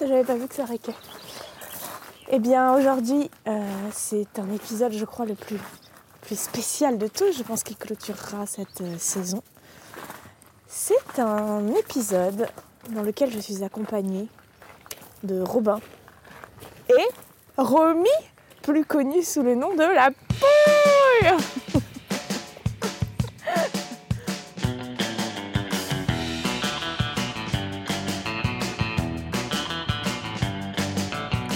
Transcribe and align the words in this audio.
j'avais 0.00 0.24
pas 0.24 0.34
vu 0.34 0.48
que 0.48 0.54
ça 0.54 0.64
raquait. 0.64 0.94
Eh 2.30 2.38
bien, 2.38 2.74
aujourd'hui, 2.74 3.30
euh, 3.46 3.60
c'est 3.92 4.38
un 4.38 4.52
épisode, 4.52 4.92
je 4.92 5.04
crois, 5.04 5.24
le 5.24 5.34
plus, 5.34 5.58
spécial 6.34 6.98
de 6.98 7.06
tous. 7.06 7.32
Je 7.36 7.42
pense 7.42 7.62
qu'il 7.62 7.76
clôturera 7.76 8.46
cette 8.46 8.82
euh, 8.82 8.98
saison. 8.98 9.42
C'est 10.66 11.18
un 11.18 11.66
épisode 11.68 12.48
dans 12.90 13.02
lequel 13.02 13.32
je 13.32 13.38
suis 13.38 13.64
accompagnée 13.64 14.28
de 15.22 15.40
Robin 15.40 15.80
et 16.90 17.08
Romy, 17.56 18.08
plus 18.62 18.84
connu 18.84 19.22
sous 19.22 19.42
le 19.42 19.54
nom 19.54 19.74
de 19.74 19.82
la 19.82 20.10
pouille. 20.10 21.57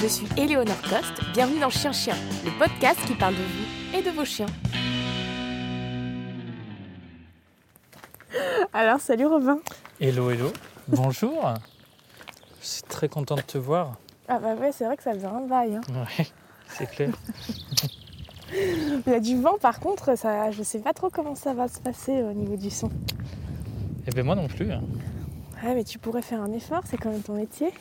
Je 0.02 0.06
suis 0.08 0.26
Éléonore 0.36 0.80
Coste, 0.82 1.20
bienvenue 1.32 1.60
dans 1.60 1.70
Chien 1.70 1.92
Chien, 1.92 2.14
le 2.44 2.50
podcast 2.58 2.98
qui 3.06 3.14
parle 3.14 3.34
de 3.34 3.40
vous 3.42 3.96
et 3.98 4.02
de 4.02 4.10
vos 4.10 4.24
chiens. 4.24 4.46
Alors, 8.72 9.00
salut 9.00 9.26
Robin. 9.26 9.58
Hello, 10.00 10.30
hello. 10.30 10.52
Bonjour. 10.88 11.54
Je 12.60 12.66
suis 12.66 12.82
très 12.82 13.08
content 13.08 13.36
de 13.36 13.42
te 13.42 13.58
voir. 13.58 13.96
Ah 14.28 14.38
bah 14.38 14.54
ouais, 14.54 14.72
c'est 14.72 14.84
vrai 14.84 14.96
que 14.96 15.02
ça 15.02 15.12
faisait 15.12 15.26
un 15.26 15.46
bail. 15.46 15.76
Hein. 15.76 15.80
Ouais, 16.18 16.26
c'est 16.68 16.86
clair. 16.90 17.10
Il 18.54 19.02
y 19.10 19.14
a 19.14 19.20
du 19.20 19.40
vent 19.40 19.56
par 19.60 19.80
contre, 19.80 20.16
ça, 20.16 20.50
je 20.50 20.62
sais 20.62 20.80
pas 20.80 20.92
trop 20.92 21.10
comment 21.10 21.34
ça 21.34 21.54
va 21.54 21.68
se 21.68 21.80
passer 21.80 22.22
au 22.22 22.32
niveau 22.32 22.56
du 22.56 22.70
son. 22.70 22.90
Et 24.06 24.10
bien 24.10 24.22
moi 24.24 24.34
non 24.34 24.48
plus. 24.48 24.70
hein. 24.72 24.82
Ouais, 25.64 25.74
mais 25.74 25.84
tu 25.84 25.98
pourrais 25.98 26.22
faire 26.22 26.42
un 26.42 26.52
effort, 26.52 26.82
c'est 26.86 26.96
quand 26.98 27.10
même 27.10 27.22
ton 27.22 27.34
métier. 27.34 27.72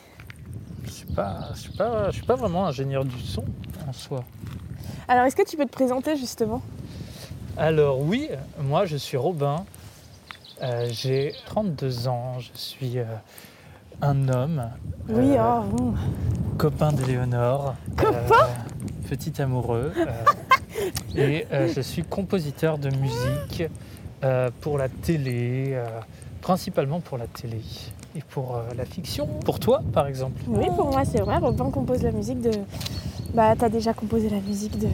Je 0.84 0.90
suis 0.90 1.06
pas, 1.06 1.50
je 1.54 1.60
suis 1.60 1.72
pas, 1.72 2.10
je 2.10 2.16
suis 2.16 2.26
pas 2.26 2.34
vraiment 2.36 2.66
ingénieur 2.66 3.04
du 3.04 3.20
son 3.20 3.44
en 3.88 3.92
soi. 3.92 4.24
Alors, 5.08 5.24
est-ce 5.24 5.36
que 5.36 5.48
tu 5.48 5.56
peux 5.56 5.66
te 5.66 5.72
présenter 5.72 6.16
justement? 6.16 6.62
Alors 7.56 8.00
oui, 8.00 8.30
moi 8.62 8.86
je 8.86 8.96
suis 8.96 9.16
Robin. 9.16 9.64
Euh, 10.62 10.88
J'ai 10.90 11.34
32 11.46 12.08
ans. 12.08 12.38
Je 12.38 12.50
suis 12.54 12.98
euh, 12.98 13.04
un 14.00 14.28
homme. 14.28 14.70
Oui, 15.08 15.36
euh, 15.36 15.60
oh, 15.60 15.62
bon. 15.64 15.94
copain 16.56 16.92
d'Éléonore. 16.92 17.74
Copain 17.96 18.46
euh, 18.46 19.08
Petit 19.08 19.42
amoureux. 19.42 19.92
et 21.16 21.46
je 21.74 21.80
suis 21.80 22.04
compositeur 22.04 22.78
de 22.78 22.88
musique 22.96 23.64
pour 24.60 24.78
la 24.78 24.88
télé, 24.88 25.78
principalement 26.40 27.00
pour 27.00 27.18
la 27.18 27.26
télé 27.26 27.60
et 28.16 28.22
pour 28.30 28.56
euh, 28.56 28.74
la 28.76 28.84
fiction. 28.84 29.26
Pour 29.44 29.58
toi, 29.58 29.82
par 29.92 30.06
exemple. 30.06 30.42
Oui, 30.48 30.66
pour 30.76 30.90
moi, 30.90 31.02
c'est 31.04 31.20
vrai. 31.20 31.38
Robin 31.38 31.70
compose 31.70 32.02
la 32.02 32.12
musique 32.12 32.40
de. 32.40 32.50
Bah, 33.34 33.54
t'as 33.58 33.68
déjà 33.68 33.94
composé 33.94 34.28
la 34.28 34.40
musique 34.40 34.78
de 34.78 34.88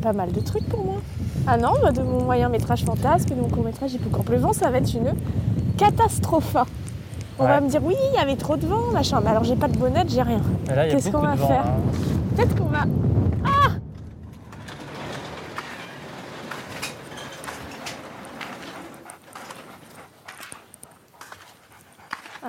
pas 0.00 0.12
mal 0.12 0.30
de 0.32 0.40
trucs 0.40 0.68
pour 0.68 0.84
moi. 0.84 1.00
Ah 1.46 1.56
non, 1.56 1.72
bah, 1.82 1.90
de 1.90 2.02
mon 2.02 2.22
moyen 2.22 2.48
métrage 2.48 2.84
fantasme 2.84 3.32
et 3.32 3.34
de 3.34 3.40
mon 3.40 3.48
court 3.48 3.64
métrage 3.64 3.94
Hippocampe 3.94 4.52
ça 4.52 4.70
va 4.70 4.78
être 4.78 4.94
une 4.94 5.12
catastrophe. 5.76 6.56
On 7.38 7.44
va 7.44 7.60
me 7.60 7.68
dire 7.68 7.80
oui, 7.82 7.96
il 8.12 8.16
y 8.16 8.22
avait 8.22 8.36
trop 8.36 8.56
de 8.56 8.66
vent, 8.66 8.92
machin. 8.92 9.20
Mais 9.22 9.30
alors 9.30 9.42
j'ai 9.42 9.56
pas 9.56 9.66
de 9.66 9.76
bonnette, 9.76 10.10
j'ai 10.10 10.22
rien. 10.22 10.40
Qu'est-ce 10.66 11.10
qu'on 11.10 11.18
va 11.18 11.34
vent. 11.34 11.48
faire 11.48 11.66
hein. 11.66 11.80
Peut-être 12.36 12.54
qu'on 12.54 12.66
va. 12.66 12.84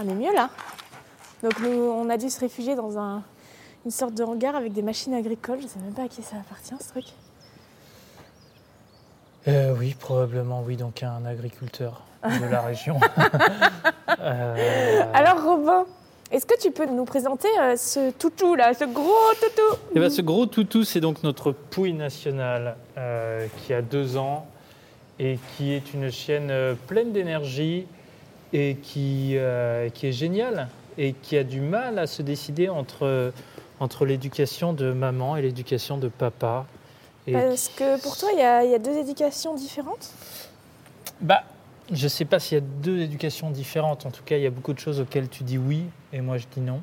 On 0.05 0.09
est 0.09 0.13
mieux 0.15 0.33
là. 0.33 0.49
Donc 1.41 1.59
nous, 1.59 1.69
on 1.69 2.09
a 2.09 2.17
dû 2.17 2.29
se 2.29 2.39
réfugier 2.39 2.75
dans 2.75 2.97
un- 2.97 3.21
une 3.85 3.91
sorte 3.91 4.13
de 4.13 4.23
hangar 4.23 4.55
avec 4.55 4.73
des 4.73 4.81
machines 4.81 5.13
agricoles. 5.13 5.59
Je 5.61 5.67
sais 5.67 5.79
même 5.79 5.93
pas 5.93 6.03
à 6.03 6.07
qui 6.07 6.21
ça 6.21 6.37
appartient 6.37 6.75
ce 6.81 6.89
truc. 6.89 7.05
Euh, 9.47 9.75
oui, 9.77 9.93
probablement, 9.99 10.63
oui. 10.65 10.77
Donc 10.77 11.03
un 11.03 11.25
agriculteur 11.25 12.01
de 12.23 12.45
la 12.49 12.61
région. 12.61 12.99
Euh, 14.19 15.01
Alors 15.13 15.43
Robin, 15.43 15.85
est-ce 16.31 16.45
que 16.45 16.57
tu 16.61 16.69
peux 16.71 16.85
nous 16.85 17.03
présenter 17.03 17.47
euh, 17.59 17.75
ce 17.75 18.11
toutou 18.11 18.53
là, 18.55 18.73
ce 18.73 18.85
gros 18.85 19.11
toutou? 19.41 19.77
Eh 19.95 19.99
ben, 19.99 20.09
ce 20.09 20.21
gros 20.21 20.45
toutou, 20.45 20.83
c'est 20.83 20.99
donc 20.99 21.23
notre 21.23 21.51
pouille 21.51 21.93
nationale 21.93 22.77
euh, 22.97 23.47
qui 23.57 23.73
a 23.73 23.81
deux 23.81 24.15
ans 24.15 24.45
et 25.19 25.39
qui 25.57 25.73
est 25.73 25.93
une 25.93 26.11
chienne 26.11 26.49
euh, 26.51 26.75
pleine 26.87 27.11
d'énergie 27.11 27.87
et 28.53 28.77
qui, 28.81 29.31
euh, 29.35 29.89
qui 29.89 30.07
est 30.07 30.11
géniale 30.11 30.69
et 30.97 31.13
qui 31.13 31.37
a 31.37 31.43
du 31.43 31.59
mal 31.59 31.97
à 31.97 32.07
se 32.07 32.21
décider 32.21 32.69
entre, 32.69 33.33
entre 33.79 34.05
l'éducation 34.05 34.73
de 34.73 34.93
maman 34.93 35.35
et 35.35 35.41
l'éducation 35.41 35.97
de 35.97 36.07
papa. 36.07 36.65
Et 37.25 37.33
Parce 37.33 37.69
que 37.69 37.99
pour 38.01 38.15
toi, 38.15 38.29
il 38.31 38.37
y, 38.37 38.71
y 38.71 38.75
a 38.75 38.79
deux 38.79 38.97
éducations 38.97 39.55
différentes? 39.55 40.11
Bah, 41.19 41.43
je 41.91 42.07
sais 42.07 42.25
pas 42.25 42.39
s'il 42.39 42.59
y 42.59 42.61
a 42.61 42.63
deux 42.63 42.99
éducations 42.99 43.49
différentes. 43.49 44.05
En 44.05 44.11
tout 44.11 44.23
cas, 44.23 44.37
il 44.37 44.43
y 44.43 44.47
a 44.47 44.51
beaucoup 44.51 44.73
de 44.73 44.79
choses 44.79 44.99
auxquelles 44.99 45.29
tu 45.29 45.43
dis 45.43 45.57
oui 45.57 45.83
et 46.11 46.21
moi 46.21 46.37
je 46.37 46.45
dis 46.53 46.61
non. 46.61 46.79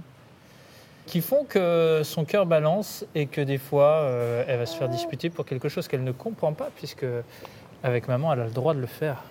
Qui 1.07 1.21
font 1.21 1.45
que 1.45 2.03
son 2.05 2.25
cœur 2.25 2.47
balance 2.47 3.05
et 3.15 3.27
que 3.27 3.41
des 3.41 3.59
fois, 3.59 3.91
euh, 4.03 4.45
elle 4.47 4.59
va 4.59 4.67
se 4.67 4.77
faire 4.77 4.89
disputer 4.89 5.31
pour 5.31 5.45
quelque 5.45 5.69
chose 5.69 5.89
qu'elle 5.89 6.05
ne 6.05 6.13
comprend 6.13 6.53
pas, 6.53 6.71
puisque 6.77 7.07
avec 7.83 8.07
maman, 8.09 8.33
elle 8.33 8.41
a 8.41 8.45
le 8.45 8.51
droit 8.51 8.75
de 8.75 8.81
le 8.81 8.87
faire. 8.87 9.23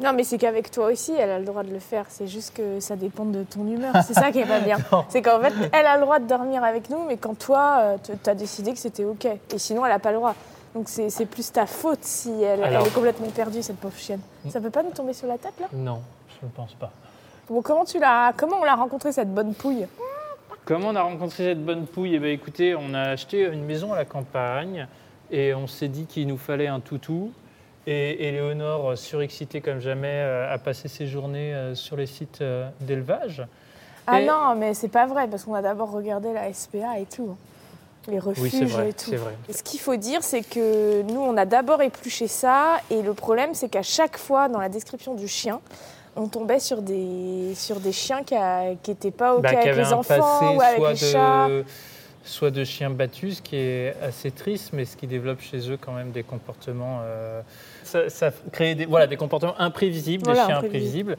Non, 0.00 0.12
mais 0.12 0.22
c'est 0.22 0.38
qu'avec 0.38 0.70
toi 0.70 0.86
aussi, 0.86 1.12
elle 1.12 1.30
a 1.30 1.38
le 1.38 1.44
droit 1.44 1.64
de 1.64 1.72
le 1.72 1.80
faire. 1.80 2.04
C'est 2.08 2.28
juste 2.28 2.56
que 2.56 2.78
ça 2.78 2.94
dépend 2.94 3.24
de 3.24 3.42
ton 3.42 3.66
humeur. 3.66 3.94
C'est 4.06 4.14
ça 4.14 4.30
qui 4.30 4.38
est 4.38 4.46
pas 4.46 4.60
bien. 4.60 4.78
C'est 5.08 5.22
qu'en 5.22 5.40
fait, 5.40 5.52
elle 5.72 5.86
a 5.86 5.96
le 5.96 6.02
droit 6.02 6.20
de 6.20 6.26
dormir 6.26 6.62
avec 6.62 6.88
nous, 6.88 7.04
mais 7.06 7.16
quand 7.16 7.36
toi, 7.36 7.96
tu 8.02 8.30
as 8.30 8.34
décidé 8.34 8.72
que 8.72 8.78
c'était 8.78 9.04
OK. 9.04 9.26
Et 9.26 9.58
sinon, 9.58 9.84
elle 9.84 9.92
n'a 9.92 9.98
pas 9.98 10.12
le 10.12 10.18
droit. 10.18 10.34
Donc 10.74 10.88
c'est 10.88 11.26
plus 11.26 11.50
ta 11.50 11.66
faute 11.66 12.00
si 12.02 12.30
elle, 12.42 12.60
est 12.60 12.94
complètement 12.94 13.28
perdue, 13.30 13.62
cette 13.62 13.78
pauvre 13.78 13.96
chienne. 13.96 14.20
Ça 14.48 14.60
peut 14.60 14.70
pas 14.70 14.82
nous 14.82 14.90
tomber 14.90 15.12
sur 15.12 15.26
la 15.26 15.38
tête, 15.38 15.54
là? 15.60 15.66
Non, 15.72 16.00
je 16.40 16.46
ne 16.46 16.50
pense 16.50 16.74
pas. 16.74 16.90
Bon, 17.48 17.62
comment, 17.62 17.84
tu 17.84 17.98
l'as, 17.98 18.32
comment 18.36 18.58
on 18.60 18.64
l'a 18.64 18.74
rencontrée, 18.74 19.10
cette 19.10 19.32
bonne 19.32 19.54
pouille? 19.54 19.86
Comment 20.64 20.88
on 20.88 20.96
a 20.96 21.02
rencontré 21.02 21.44
cette 21.44 21.64
bonne 21.64 21.86
pouille? 21.86 22.14
Eh 22.14 22.18
bien, 22.18 22.30
écoutez, 22.30 22.74
on 22.74 22.92
a 22.92 23.00
acheté 23.00 23.40
une 23.40 23.64
maison 23.64 23.94
à 23.94 23.96
la 23.96 24.04
campagne 24.04 24.86
et 25.30 25.54
on 25.54 25.66
s'est 25.66 25.88
dit 25.88 26.04
qu'il 26.04 26.26
nous 26.26 26.36
fallait 26.36 26.66
un 26.66 26.80
toutou. 26.80 27.32
Et 27.90 28.28
Éléonore, 28.28 28.98
surexcitée 28.98 29.62
comme 29.62 29.80
jamais, 29.80 30.12
euh, 30.12 30.52
a 30.52 30.58
passé 30.58 30.88
ses 30.88 31.06
journées 31.06 31.54
euh, 31.54 31.74
sur 31.74 31.96
les 31.96 32.04
sites 32.04 32.42
euh, 32.42 32.68
d'élevage. 32.82 33.42
Ah 34.06 34.20
Et- 34.20 34.26
non, 34.26 34.54
mais 34.58 34.74
c'est 34.74 34.88
pas 34.88 35.06
vrai, 35.06 35.26
parce 35.26 35.44
qu'on 35.44 35.54
a 35.54 35.62
d'abord 35.62 35.90
regardé 35.90 36.30
la 36.34 36.52
SPA 36.52 36.98
et 36.98 37.06
tout. 37.06 37.30
hein. 37.32 37.36
Les 38.10 38.18
refuges 38.18 38.60
Oui, 38.60 38.64
vrai, 38.66 38.88
et 38.90 38.92
tout. 38.92 39.08
c'est 39.10 39.16
vrai. 39.16 39.32
Ce 39.50 39.62
qu'il 39.62 39.80
faut 39.80 39.96
dire, 39.96 40.22
c'est 40.22 40.42
que 40.42 41.00
nous, 41.02 41.20
on 41.20 41.34
a 41.38 41.46
d'abord 41.46 41.80
épluché 41.80 42.26
ça, 42.26 42.76
et 42.90 43.00
le 43.00 43.14
problème, 43.14 43.54
c'est 43.54 43.70
qu'à 43.70 43.82
chaque 43.82 44.18
fois, 44.18 44.48
dans 44.50 44.60
la 44.60 44.68
description 44.68 45.14
du 45.14 45.26
chien, 45.28 45.58
on 46.14 46.26
tombait 46.28 46.60
sur 46.60 46.82
des, 46.82 47.54
sur 47.54 47.80
des 47.80 47.92
chiens 47.92 48.22
qui 48.22 48.34
n'étaient 48.90 49.10
pas 49.10 49.34
OK 49.34 49.42
Bah, 49.42 49.48
avec 49.48 49.62
qui 49.62 49.68
avait 49.70 49.82
les 49.82 49.92
enfants 49.94 50.56
ou 50.56 50.60
avec 50.60 50.78
les 50.88 50.96
chats. 50.96 51.48
de, 51.48 51.64
soit 52.28 52.50
de 52.50 52.64
chiens 52.64 52.90
battus, 52.90 53.38
ce 53.38 53.42
qui 53.42 53.56
est 53.56 53.94
assez 54.02 54.30
triste, 54.30 54.72
mais 54.72 54.84
ce 54.84 54.96
qui 54.96 55.06
développe 55.06 55.40
chez 55.40 55.70
eux 55.70 55.76
quand 55.80 55.92
même 55.92 56.10
des 56.10 56.22
comportements. 56.22 57.00
euh, 57.04 57.40
ça, 57.84 58.08
ça 58.10 58.30
crée 58.52 58.74
des, 58.74 58.86
voilà, 58.86 59.06
des 59.06 59.16
comportements 59.16 59.58
imprévisibles, 59.60 60.24
Voilà, 60.24 60.42
des 60.42 60.46
chiens 60.46 60.56
imprévisibles. 60.58 61.12
imprévisibles, 61.12 61.16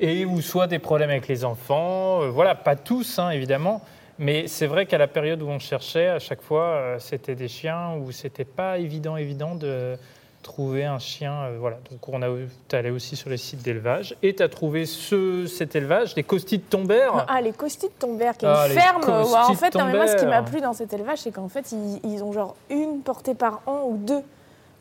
et 0.00 0.24
ou 0.24 0.40
soit 0.40 0.66
des 0.66 0.78
problèmes 0.78 1.10
avec 1.10 1.28
les 1.28 1.44
enfants. 1.44 2.22
euh, 2.22 2.28
voilà, 2.30 2.54
pas 2.54 2.76
tous, 2.76 3.18
hein, 3.18 3.30
évidemment. 3.30 3.82
Mais 4.20 4.48
c'est 4.48 4.66
vrai 4.66 4.86
qu'à 4.86 4.98
la 4.98 5.06
période 5.06 5.40
où 5.42 5.48
on 5.48 5.60
cherchait, 5.60 6.08
à 6.08 6.18
chaque 6.18 6.42
fois, 6.42 6.64
euh, 6.64 6.96
c'était 6.98 7.36
des 7.36 7.46
chiens 7.48 7.94
où 8.00 8.10
c'était 8.10 8.44
pas 8.44 8.78
évident, 8.78 9.16
évident 9.16 9.54
de 9.54 9.96
trouver 10.42 10.84
un 10.84 10.98
chien. 10.98 11.32
euh, 11.44 11.56
voilà. 11.58 11.76
Donc 11.90 12.08
on 12.08 12.22
a, 12.22 12.28
allé 12.76 12.90
aussi 12.90 13.16
sur 13.16 13.28
les 13.30 13.36
sites 13.36 13.62
d'élevage 13.62 14.16
et 14.22 14.34
tu 14.34 14.42
as 14.42 14.48
trouvé 14.48 14.86
ce, 14.86 15.46
cet 15.46 15.76
élevage, 15.76 16.14
des 16.14 16.22
costites 16.22 16.68
tombères. 16.70 17.26
Ah, 17.28 17.40
les 17.40 17.52
costis 17.52 17.86
de 17.88 17.92
Tombert, 17.98 18.36
qui 18.36 18.44
est 18.46 18.48
Ah, 18.48 18.66
une 18.68 18.74
les 18.74 18.80
ferme. 18.80 19.02
où, 19.06 19.34
en 19.34 19.50
de 19.50 19.56
fait, 19.56 19.74
non, 19.74 19.86
mais 19.86 19.94
moi, 19.94 20.06
ce 20.06 20.16
qui 20.16 20.24
m'a 20.26 20.36
Tombert. 20.38 20.44
plu 20.50 20.60
dans 20.60 20.72
cet 20.72 20.92
élevage, 20.92 21.18
c'est 21.18 21.30
qu'en 21.32 21.48
fait, 21.48 21.72
ils, 21.72 22.00
ils 22.04 22.22
ont 22.24 22.32
genre 22.32 22.56
une 22.70 23.00
portée 23.00 23.34
par 23.34 23.60
an 23.66 23.82
ou 23.86 23.96
deux. 23.96 24.22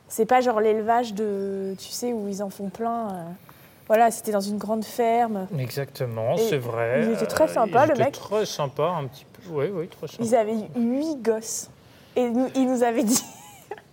C'est 0.10 0.26
pas 0.26 0.40
genre 0.42 0.62
l'élevage 0.62 1.14
de, 1.14 1.76
tu 1.78 1.90
sais, 1.90 2.14
où 2.14 2.28
ils 2.30 2.42
en 2.42 2.50
font 2.50 2.70
plein. 2.70 3.10
euh. 3.10 3.24
Voilà, 3.88 4.12
c'était 4.12 4.32
dans 4.32 4.42
une 4.42 4.58
grande 4.58 4.84
ferme. 4.86 5.48
Exactement, 5.58 6.36
c'est 6.38 6.58
vrai. 6.58 7.04
il 7.06 7.14
était 7.14 7.26
très 7.26 7.46
Euh, 7.46 7.54
sympa, 7.54 7.84
il 7.86 7.88
le 7.90 7.94
était 7.96 8.04
mec. 8.06 8.14
Très 8.14 8.46
sympa, 8.46 8.84
un 9.00 9.06
petit 9.08 9.26
peu. 9.26 9.42
Oui, 9.54 9.66
oui, 9.74 9.88
très 9.88 10.08
sympa. 10.08 10.24
Ils 10.24 10.36
avaient 10.36 10.56
huit 10.78 11.22
gosses. 11.22 11.70
Et 12.18 12.30
nous- 12.30 12.50
ils 12.56 12.66
nous 12.68 12.84
avaient 12.84 13.04
dit, 13.04 13.24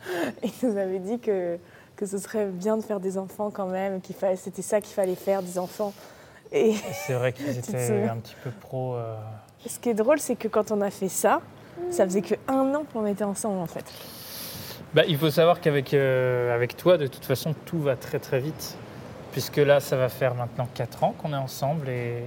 ils 0.42 0.52
nous 0.68 0.76
avaient 0.76 0.98
dit 0.98 1.18
que, 1.18 1.58
que 1.96 2.06
ce 2.06 2.18
serait 2.18 2.46
bien 2.46 2.76
de 2.76 2.82
faire 2.82 3.00
des 3.00 3.18
enfants 3.18 3.50
quand 3.50 3.66
même, 3.66 4.00
qu'il 4.00 4.14
fallait, 4.16 4.36
c'était 4.36 4.62
ça 4.62 4.80
qu'il 4.80 4.94
fallait 4.94 5.14
faire, 5.14 5.42
des 5.42 5.58
enfants. 5.58 5.92
Et 6.52 6.74
C'est 7.06 7.14
vrai 7.14 7.32
qu'ils 7.32 7.58
étaient 7.58 8.08
un 8.08 8.16
petit 8.16 8.36
peu 8.42 8.50
pro. 8.50 8.94
euh, 8.94 9.16
ce 9.66 9.78
qui 9.78 9.88
est 9.90 9.94
drôle, 9.94 10.18
c'est 10.18 10.36
que 10.36 10.48
quand 10.48 10.70
on 10.70 10.80
a 10.80 10.90
fait 10.90 11.08
ça, 11.08 11.40
ça 11.90 12.04
faisait 12.04 12.22
que 12.22 12.34
un 12.48 12.74
an 12.74 12.84
qu'on 12.92 13.06
était 13.06 13.24
ensemble 13.24 13.58
en 13.58 13.66
fait. 13.66 13.84
Bah, 14.94 15.02
il 15.08 15.18
faut 15.18 15.30
savoir 15.30 15.60
qu'avec 15.60 15.92
euh, 15.92 16.54
avec 16.54 16.76
toi, 16.76 16.98
de 16.98 17.06
toute 17.08 17.24
façon, 17.24 17.54
tout 17.64 17.80
va 17.80 17.96
très 17.96 18.20
très 18.20 18.38
vite. 18.38 18.76
Puisque 19.32 19.56
là, 19.56 19.80
ça 19.80 19.96
va 19.96 20.08
faire 20.08 20.36
maintenant 20.36 20.68
4 20.72 21.02
ans 21.02 21.14
qu'on 21.18 21.32
est 21.32 21.36
ensemble 21.36 21.88
et, 21.88 22.22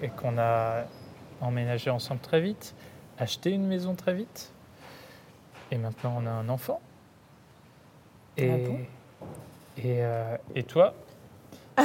et 0.00 0.08
qu'on 0.08 0.38
a 0.38 0.84
emménagé 1.40 1.90
ensemble 1.90 2.20
très 2.20 2.40
vite, 2.40 2.74
acheté 3.18 3.50
une 3.50 3.66
maison 3.66 3.96
très 3.96 4.14
vite. 4.14 4.52
Et 5.72 5.76
maintenant, 5.78 6.14
on 6.22 6.26
a 6.26 6.30
un 6.30 6.48
enfant. 6.48 6.80
Et, 8.36 8.50
Ah 8.50 8.56
bon? 8.68 8.78
et, 9.78 9.82
euh, 10.02 10.36
et 10.54 10.62
toi? 10.64 10.94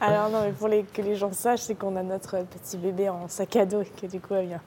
Alors 0.00 0.28
non, 0.30 0.42
mais 0.44 0.52
pour 0.52 0.68
les, 0.68 0.82
que 0.82 1.00
les 1.02 1.16
gens 1.16 1.32
sachent, 1.32 1.60
c'est 1.60 1.74
qu'on 1.74 1.96
a 1.96 2.02
notre 2.02 2.42
petit 2.44 2.76
bébé 2.76 3.08
en 3.08 3.26
sac 3.28 3.56
à 3.56 3.64
dos 3.66 3.80
et 3.82 3.86
que 3.86 4.06
du 4.06 4.20
coup, 4.20 4.34
elle 4.34 4.48
vient. 4.48 4.60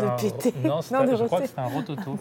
De 0.00 0.06
un- 0.06 0.10
péter. 0.16 0.54
Non, 0.64 0.80
c'était- 0.80 0.94
Non, 0.96 1.04
de 1.12 1.16
je 1.16 1.24
crois 1.24 1.40
que 1.42 1.46
c'était 1.48 1.60
un 1.60 1.66
rototo. 1.66 2.16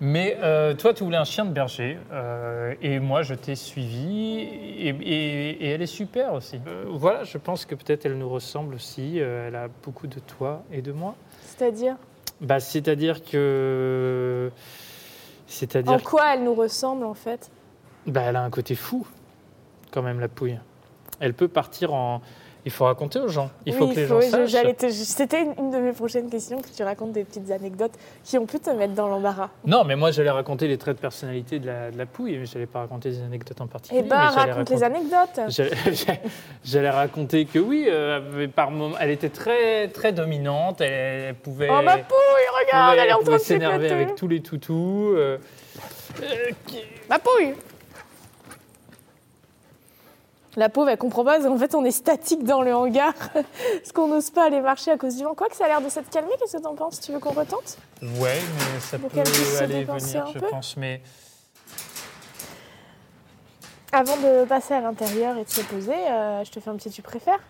Mais 0.00 0.36
euh, 0.42 0.74
toi, 0.74 0.92
tu 0.92 1.04
voulais 1.04 1.16
un 1.16 1.24
chien 1.24 1.46
de 1.46 1.52
berger. 1.52 1.96
euh, 2.12 2.74
et 2.82 2.98
moi, 3.00 3.22
je 3.22 3.34
t'ai 3.34 3.54
suivi. 3.54 4.40
Et, 4.40 4.88
et- 4.88 5.50
et 5.64 5.68
elle 5.70 5.80
est 5.82 5.86
super 5.86 6.34
aussi. 6.34 6.60
Euh, 6.66 6.84
voilà, 6.88 7.24
je 7.24 7.38
pense 7.38 7.64
que 7.64 7.74
peut-être 7.74 8.04
elle 8.04 8.18
nous 8.18 8.28
ressemble 8.28 8.74
aussi. 8.74 9.20
euh, 9.20 9.48
elle 9.48 9.56
a 9.56 9.68
beaucoup 9.82 10.06
de 10.06 10.18
toi 10.20 10.62
et 10.70 10.82
de 10.82 10.92
moi. 10.92 11.14
C'est-à-dire? 11.46 11.96
Bah, 12.42 12.60
c'est-à-dire 12.60 13.24
que. 13.24 14.50
En 15.52 15.54
C'est-à-dire 15.54 16.02
quoi 16.02 16.34
elle 16.34 16.44
nous 16.44 16.54
ressemble 16.54 17.04
en 17.04 17.14
fait? 17.14 17.50
Bah, 18.06 18.22
elle 18.22 18.36
a 18.36 18.42
un 18.42 18.50
côté 18.50 18.74
fou, 18.74 19.06
quand 19.90 20.02
même, 20.02 20.18
la 20.18 20.28
pouille. 20.28 20.58
Elle 21.20 21.34
peut 21.34 21.48
partir 21.48 21.92
en. 21.92 22.20
Il 22.64 22.70
faut 22.70 22.84
raconter 22.84 23.18
aux 23.18 23.26
gens. 23.28 23.50
Il 23.66 23.74
faut 23.74 23.88
que 23.88 23.94
les 23.96 24.06
faut- 24.06 24.20
gens 24.20 24.30
sachent. 24.30 24.50
j'allais 24.50 24.74
te- 24.74 24.88
C'était 24.90 25.42
une, 25.58 25.70
de 25.72 25.78
mes 25.78 25.92
prochaines 25.92 26.30
questions, 26.30 26.60
que 26.60 26.68
tu 26.68 26.82
racontes 26.84 27.10
des 27.12 27.24
petites 27.24 27.50
anecdotes 27.50 27.90
qui 28.22 28.38
ont 28.38 28.46
pu 28.46 28.60
te 28.60 28.70
mettre 28.70 28.92
dans 28.94 29.08
l'embarras. 29.08 29.48
Non, 29.66 29.82
mais 29.84 29.96
moi, 29.96 30.12
j'allais 30.12 30.30
raconter 30.30 30.68
les 30.68 30.78
traits 30.78 30.96
de 30.96 31.00
personnalité 31.00 31.58
de 31.58 31.66
la, 31.66 31.90
de 31.90 31.98
la 31.98 32.06
pouille, 32.06 32.38
mais 32.38 32.46
je 32.46 32.54
n'allais 32.54 32.66
pas 32.66 32.80
raconter 32.80 33.10
des 33.10 33.20
anecdotes 33.22 33.60
en 33.60 33.66
particulier. 33.66 34.02
Eh 34.04 34.08
ben, 34.08 34.30
j'allais 34.32 34.52
raconte 34.52 34.70
les 34.70 34.82
anecdotes. 34.84 35.40
J'allais 35.48 36.20
j'allais 36.64 36.90
raconter 36.90 37.44
que 37.46 37.58
oui, 37.58 37.86
euh, 37.88 38.46
par 38.54 38.70
moment, 38.70 38.94
elle 39.00 39.10
était 39.10 39.28
très, 39.28 39.88
très 39.88 40.12
dominante. 40.12 40.80
Elle, 40.80 40.90
elle 41.30 41.34
pouvait. 41.34 41.68
Oh 41.70 41.82
ma 41.82 41.98
pouille, 41.98 42.16
regarde, 42.64 42.90
pouvait- 42.92 43.02
elle 43.02 43.08
est 43.10 43.12
en 43.12 43.22
train 43.22 43.32
de 43.36 43.38
s'énerver 43.38 43.90
avec 43.90 44.14
tous 44.14 44.28
les 44.28 44.40
toutous. 44.40 45.12
euh, 45.16 45.38
euh, 46.22 46.26
qui- 46.66 46.78
Ma 47.10 47.18
pouille 47.18 47.54
La 50.56 50.68
pauvre, 50.68 50.90
elle 50.90 50.98
comprend 50.98 51.24
pas, 51.24 51.40
qu'en 51.40 51.56
fait, 51.56 51.74
on 51.74 51.82
est 51.84 51.90
statique 51.90 52.44
dans 52.44 52.60
le 52.60 52.74
hangar, 52.74 53.14
parce 53.32 53.92
qu'on 53.94 54.06
n'ose 54.08 54.30
pas 54.30 54.44
aller 54.44 54.60
marcher 54.60 54.90
à 54.90 54.98
cause 54.98 55.16
du 55.16 55.24
vent? 55.24 55.34
Quoi 55.34 55.48
que 55.48 55.56
ça 55.56 55.64
a 55.64 55.68
l'air 55.68 55.80
de 55.80 55.88
s'être 55.88 56.10
calmé, 56.10 56.30
qu'est-ce 56.38 56.58
que 56.58 56.62
t'en 56.62 56.74
penses? 56.74 57.00
Tu 57.00 57.10
veux 57.12 57.18
qu'on 57.20 57.30
retente? 57.32 57.78
Ouais, 58.02 58.38
mais 58.38 58.80
ça 58.80 58.98
Pour 58.98 59.08
peut 59.08 59.20
aller 59.20 59.84
venir, 59.84 60.26
je 60.34 60.38
peu. 60.38 60.46
pense. 60.48 60.76
Mais 60.76 61.00
Avant 63.92 64.16
de 64.16 64.44
passer 64.46 64.74
à 64.74 64.80
l'intérieur 64.80 65.36
et 65.38 65.44
de 65.44 65.48
se 65.48 65.60
poser, 65.62 65.94
euh, 65.94 66.44
je 66.44 66.50
te 66.50 66.60
fais 66.60 66.70
un 66.70 66.76
petit 66.76 66.90
tu 66.90 67.02
préfères 67.02 67.40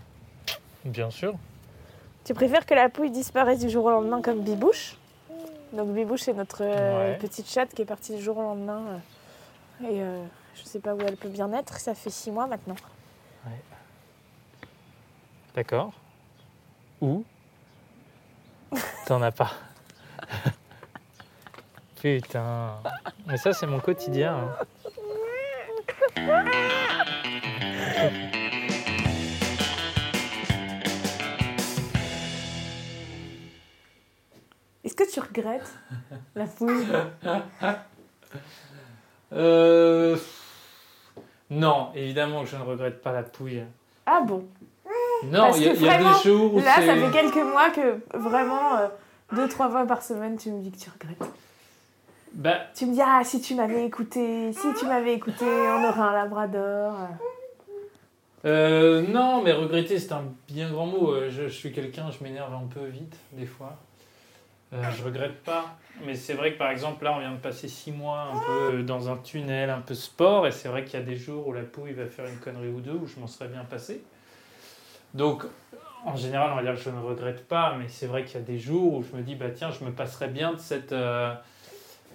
bien 0.85 1.11
sûr. 1.11 1.35
Tu 2.25 2.35
préfères 2.35 2.67
que 2.67 2.75
la 2.75 2.89
pouille 2.89 3.11
disparaisse 3.13 3.61
du 3.61 3.71
jour 3.71 3.85
au 3.85 3.91
lendemain 3.91 4.21
comme 4.21 4.41
Bibouche? 4.41 4.97
Donc 5.73 5.89
Bibouche, 5.91 6.23
c'est 6.23 6.33
notre 6.33 6.63
euh, 6.63 7.11
Ouais. 7.13 7.19
petite 7.19 7.49
chatte 7.49 7.73
qui 7.73 7.83
est 7.83 7.87
partie 7.87 8.17
du 8.17 8.21
jour 8.23 8.37
au 8.39 8.43
lendemain. 8.43 8.81
euh, 8.89 8.97
et 9.81 10.01
euh, 10.03 10.25
je 10.55 10.63
sais 10.65 10.79
pas 10.81 10.95
où 10.95 11.01
elle 11.01 11.17
peut 11.17 11.29
bien 11.29 11.53
être, 11.53 11.79
ça 11.79 11.95
fait 11.95 12.11
six 12.11 12.31
mois 12.31 12.47
maintenant. 12.47 12.77
D'accord. 15.55 15.93
Où 17.03 17.25
T'en 19.07 19.21
as 19.21 19.33
pas. 19.33 19.51
Putain. 22.01 22.79
Mais 23.27 23.37
ça, 23.37 23.53
c'est 23.53 23.67
mon 23.67 23.79
quotidien. 23.81 24.55
hein. 26.17 26.43
Est-ce 34.85 34.95
que 34.95 35.11
tu 35.11 35.21
regrettes 35.21 35.73
la 36.35 36.47
pouille 36.47 36.87
Euh... 39.35 40.17
Non, 41.51 41.89
évidemment 41.95 42.43
que 42.45 42.49
je 42.51 42.57
ne 42.57 42.63
regrette 42.63 43.03
pas 43.03 43.13
la 43.13 43.23
pouille. 43.23 43.63
Ah 44.07 44.23
bon? 44.27 44.45
Non, 45.25 45.53
il 45.55 45.63
y 45.63 45.69
a, 45.69 45.73
que 45.73 45.77
il 45.77 45.83
y 45.85 45.89
a 45.89 45.93
vraiment, 45.97 46.19
des 46.19 46.23
jours 46.29 46.55
où 46.55 46.59
Là, 46.59 46.75
ça 46.77 46.83
fait 46.83 47.11
quelques 47.13 47.37
mois 47.47 47.71
que 47.71 48.01
vraiment, 48.17 48.77
euh, 48.79 48.89
deux, 49.33 49.49
trois 49.49 49.71
fois 49.71 49.87
par 49.87 50.03
semaine, 50.03 50.37
tu 50.37 50.51
me 50.51 50.61
dis 50.63 50.71
que 50.73 50.79
tu 50.79 50.91
regrettes. 50.91 51.31
Bah, 52.35 52.57
Tu 52.75 52.87
me 52.87 52.95
dis, 52.95 53.01
ah, 53.05 53.21
si 53.25 53.41
tu 53.41 53.55
m'avais 53.55 53.85
écouté, 53.85 54.53
si 54.53 54.67
tu 54.79 54.87
m'avais 54.87 55.15
écouté, 55.15 55.45
on 55.45 55.85
aurait 55.89 56.01
un 56.01 56.13
labrador. 56.13 56.95
euh, 58.47 59.03
non, 59.07 59.43
mais 59.43 59.53
regretter, 59.53 59.99
c'est 59.99 60.13
un 60.13 60.25
bien 60.49 60.71
grand 60.71 60.87
mot. 60.87 61.13
Euh, 61.13 61.31
Je, 61.31 61.43
je 61.43 61.53
suis 61.55 61.73
quelqu'un, 61.73 62.11
je 62.11 62.25
m'énerve 62.25 62.53
un 62.55 62.67
peu 62.73 62.85
vite, 62.87 63.15
des 63.33 63.47
fois. 63.47 63.77
Euh, 64.73 64.83
je 64.97 65.05
regrette 65.05 65.43
pas. 65.43 65.77
Mais 66.05 66.15
c'est 66.15 66.35
vrai 66.35 66.55
que, 66.55 66.59
par 66.59 66.71
exemple, 66.71 67.05
là, 67.05 67.13
on 67.15 67.21
vient 67.21 67.33
de 67.33 67.41
passer 67.41 67.69
six 67.69 67.93
mois 67.93 68.31
un 68.33 68.41
peu 68.71 68.83
dans 68.83 69.11
un 69.11 69.17
tunnel, 69.19 69.71
un 69.71 69.81
peu 69.81 69.95
sport. 69.95 70.47
Et 70.47 70.53
c'est 70.53 70.69
vrai 70.69 70.85
qu'il 70.85 70.99
y 70.99 71.03
a 71.03 71.05
des 71.05 71.17
jours 71.17 71.47
où 71.49 71.53
la 71.53 71.63
pouille 71.63 71.93
va 71.93 72.07
faire 72.07 72.27
une 72.27 72.39
connerie 72.39 72.69
ou 72.69 72.81
deux, 72.81 72.93
où 72.93 73.07
je 73.07 73.21
m'en 73.21 73.27
serais 73.27 73.49
bien 73.49 73.65
passé. 73.65 74.03
Donc, 75.15 75.45
en 76.05 76.17
général, 76.17 76.51
on 76.53 76.57
va 76.57 76.63
dire 76.63 76.75
que 76.75 76.81
je 76.81 76.91
ne 76.91 77.01
regrette 77.01 77.47
pas. 77.47 77.77
Mais 77.79 77.89
c'est 77.89 78.07
vrai 78.07 78.25
qu'il 78.25 78.41
y 78.41 78.43
a 78.43 78.47
des 78.47 78.59
jours 78.59 78.95
où 78.95 79.03
je 79.03 79.17
me 79.17 79.23
dis, 79.23 79.35
bah 79.35 79.51
tiens, 79.51 79.71
je 79.71 79.85
me 79.85 79.93
passerais 79.93 80.29
bien 80.29 80.55
de 80.55 80.61
cette... 80.61 80.93
euh, 80.93 81.35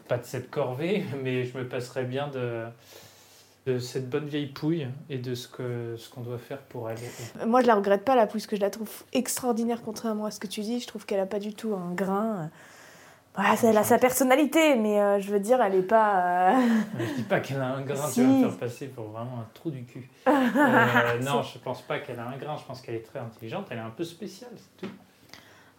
pas 0.07 0.17
de 0.17 0.25
cette 0.25 0.49
corvée, 0.49 1.03
mais 1.23 1.43
je 1.45 1.57
me 1.57 1.67
passerais 1.67 2.05
bien 2.05 2.27
de, 2.27 2.63
de 3.67 3.79
cette 3.79 4.09
bonne 4.09 4.27
vieille 4.27 4.47
pouille 4.47 4.87
et 5.09 5.17
de 5.17 5.35
ce 5.35 5.47
que 5.47 5.95
ce 5.97 6.09
qu'on 6.09 6.21
doit 6.21 6.37
faire 6.37 6.59
pour 6.59 6.89
elle. 6.89 6.97
Moi, 7.45 7.61
je 7.61 7.67
la 7.67 7.75
regrette 7.75 8.05
pas, 8.05 8.15
la 8.15 8.25
pouille, 8.25 8.39
parce 8.39 8.47
que 8.47 8.55
je 8.55 8.61
la 8.61 8.69
trouve 8.69 8.89
extraordinaire, 9.13 9.81
contrairement 9.83 10.25
à 10.25 10.31
ce 10.31 10.39
que 10.39 10.47
tu 10.47 10.61
dis. 10.61 10.79
Je 10.79 10.87
trouve 10.87 11.05
qu'elle 11.05 11.19
a 11.19 11.25
pas 11.25 11.39
du 11.39 11.53
tout 11.53 11.73
un 11.75 11.93
grain. 11.93 12.49
Voilà, 13.35 13.55
elle 13.63 13.77
a 13.77 13.83
sa 13.83 13.99
personnalité, 13.99 14.75
mais 14.77 14.99
euh, 14.99 15.19
je 15.19 15.29
veux 15.31 15.39
dire, 15.39 15.61
elle 15.61 15.75
est 15.75 15.81
pas. 15.83 16.53
euh, 16.55 16.59
Je 16.97 17.15
dis 17.17 17.23
pas 17.23 17.39
qu'elle 17.39 17.59
a 17.61 17.67
un 17.75 17.81
grain, 17.81 18.07
Si. 18.07 18.15
tu 18.15 18.21
vas 18.25 18.27
me 18.33 18.49
faire 18.49 18.57
passer 18.57 18.87
pour 18.87 19.05
vraiment 19.09 19.39
un 19.41 19.47
trou 19.53 19.69
du 19.69 19.83
cul. 19.83 20.09
Euh, 20.27 21.19
non, 21.23 21.43
je 21.43 21.59
pense 21.59 21.81
pas 21.83 21.99
qu'elle 21.99 22.19
a 22.19 22.27
un 22.27 22.37
grain, 22.37 22.55
je 22.57 22.63
pense 22.65 22.81
qu'elle 22.81 22.95
est 22.95 23.05
très 23.05 23.19
intelligente, 23.19 23.67
elle 23.69 23.77
est 23.77 23.81
un 23.81 23.91
peu 23.91 24.03
spéciale, 24.05 24.49
c'est 24.55 24.87
tout. 24.87 24.93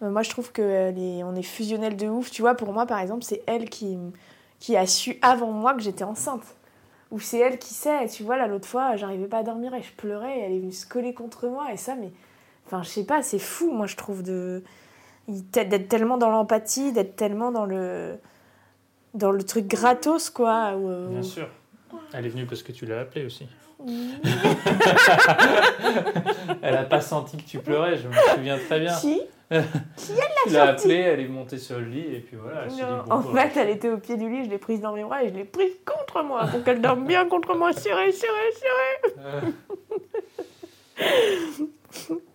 Euh, 0.02 0.10
Moi, 0.10 0.22
je 0.22 0.30
trouve 0.30 0.52
qu'on 0.52 0.62
est, 0.62 1.22
on 1.24 1.34
est 1.34 1.42
fusionnel 1.42 1.96
de 1.96 2.06
ouf. 2.06 2.30
Tu 2.30 2.42
vois, 2.42 2.54
pour 2.54 2.72
moi, 2.72 2.86
par 2.86 3.00
exemple, 3.00 3.24
c'est 3.24 3.42
elle 3.46 3.68
qui, 3.68 3.98
qui 4.60 4.76
a 4.76 4.86
su 4.86 5.18
avant 5.22 5.50
moi 5.50 5.74
que 5.74 5.80
j'étais 5.80 6.04
enceinte. 6.04 6.44
Ou 7.10 7.20
c'est 7.20 7.38
elle 7.38 7.58
qui 7.58 7.72
sait. 7.72 8.06
Tu 8.08 8.22
vois, 8.22 8.36
là, 8.36 8.46
l'autre 8.46 8.68
fois, 8.68 8.96
j'arrivais 8.96 9.26
pas 9.26 9.38
à 9.38 9.42
dormir 9.42 9.74
et 9.74 9.82
je 9.82 9.92
pleurais 9.92 10.38
et 10.38 10.42
elle 10.42 10.52
est 10.52 10.58
venue 10.58 10.72
se 10.72 10.86
coller 10.86 11.14
contre 11.14 11.48
moi. 11.48 11.72
Et 11.72 11.76
ça, 11.76 11.94
mais. 11.94 12.10
Enfin, 12.66 12.82
je 12.82 12.88
sais 12.88 13.04
pas, 13.04 13.22
c'est 13.22 13.38
fou, 13.38 13.72
moi, 13.72 13.86
je 13.86 13.96
trouve, 13.96 14.22
de 14.22 14.62
d'être 15.28 15.88
tellement 15.88 16.16
dans 16.16 16.30
l'empathie, 16.30 16.92
d'être 16.92 17.16
tellement 17.16 17.50
dans 17.50 17.64
le. 17.64 18.18
dans 19.14 19.30
le 19.30 19.42
truc 19.42 19.66
gratos, 19.66 20.30
quoi. 20.30 20.74
où, 20.76 20.88
euh, 20.88 21.08
Bien 21.08 21.22
sûr. 21.22 21.48
Elle 22.12 22.26
est 22.26 22.30
venue 22.30 22.46
parce 22.46 22.62
que 22.62 22.72
tu 22.72 22.84
l'as 22.86 23.00
appelée 23.00 23.24
aussi. 23.24 23.46
Elle 26.62 26.76
a 26.76 26.84
pas 26.84 27.00
senti 27.00 27.36
que 27.36 27.44
tu 27.48 27.58
pleurais, 27.60 27.96
je 27.96 28.08
me 28.08 28.12
souviens 28.34 28.58
très 28.58 28.80
bien. 28.80 28.92
Si 28.92 29.20
Tu 29.50 30.52
l'as 30.52 30.62
appelée, 30.64 30.94
elle 30.96 31.20
est 31.20 31.28
montée 31.28 31.58
sur 31.58 31.78
le 31.78 31.86
lit 31.86 32.14
et 32.16 32.20
puis 32.20 32.36
voilà. 32.36 32.64
elle 32.64 32.70
dit, 32.70 32.82
bon, 33.06 33.12
en 33.14 33.22
fait, 33.22 33.56
elle 33.56 33.70
était 33.70 33.88
au 33.88 33.96
pied 33.98 34.16
du 34.16 34.28
lit, 34.28 34.44
je 34.44 34.50
l'ai 34.50 34.58
prise 34.58 34.80
dans 34.80 34.92
mes 34.92 35.04
bras 35.04 35.22
et 35.24 35.28
je 35.30 35.34
l'ai 35.34 35.44
prise 35.44 35.72
contre 35.86 36.22
moi 36.22 36.46
pour 36.46 36.62
qu'elle 36.64 36.80
dorme 36.80 37.06
bien 37.06 37.26
contre 37.26 37.54
moi, 37.56 37.72
serrée, 37.72 38.12
serrée, 38.12 38.52
serrée. 38.60 39.14
euh, 41.00 41.06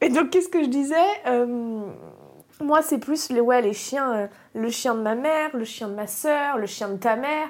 Et 0.02 0.10
donc, 0.10 0.30
qu'est-ce 0.32 0.50
que 0.50 0.64
je 0.64 0.70
disais 0.70 0.96
Euh, 1.28 1.82
Moi, 2.62 2.82
c'est 2.82 2.98
plus 3.00 3.30
les, 3.30 3.42
ouais, 3.42 3.62
les 3.62 3.74
chiens, 3.74 4.14
euh, 4.14 4.28
le 4.56 4.70
chien 4.70 4.96
de 4.96 5.02
ma 5.02 5.16
mère, 5.16 5.56
le 5.56 5.66
chien 5.66 5.88
de 5.88 5.94
ma 5.94 6.08
sœur, 6.08 6.58
le 6.58 6.66
chien 6.66 6.90
de 6.90 6.98
ta 6.98 7.16
mère. 7.16 7.48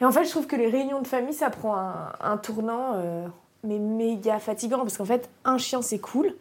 Et 0.00 0.04
en 0.04 0.12
fait, 0.12 0.24
je 0.24 0.30
trouve 0.30 0.46
que 0.46 0.56
les 0.56 0.68
réunions 0.70 1.00
de 1.02 1.06
famille, 1.06 1.34
ça 1.34 1.50
prend 1.50 1.76
un, 1.76 2.12
un 2.20 2.36
tournant, 2.36 2.92
euh, 2.94 3.26
mais 3.64 3.78
méga 3.78 4.38
fatigant, 4.38 4.78
parce 4.78 4.96
qu'en 4.96 5.04
fait, 5.04 5.28
un 5.44 5.58
chien, 5.58 5.82
c'est 5.82 5.98
cool. 5.98 6.32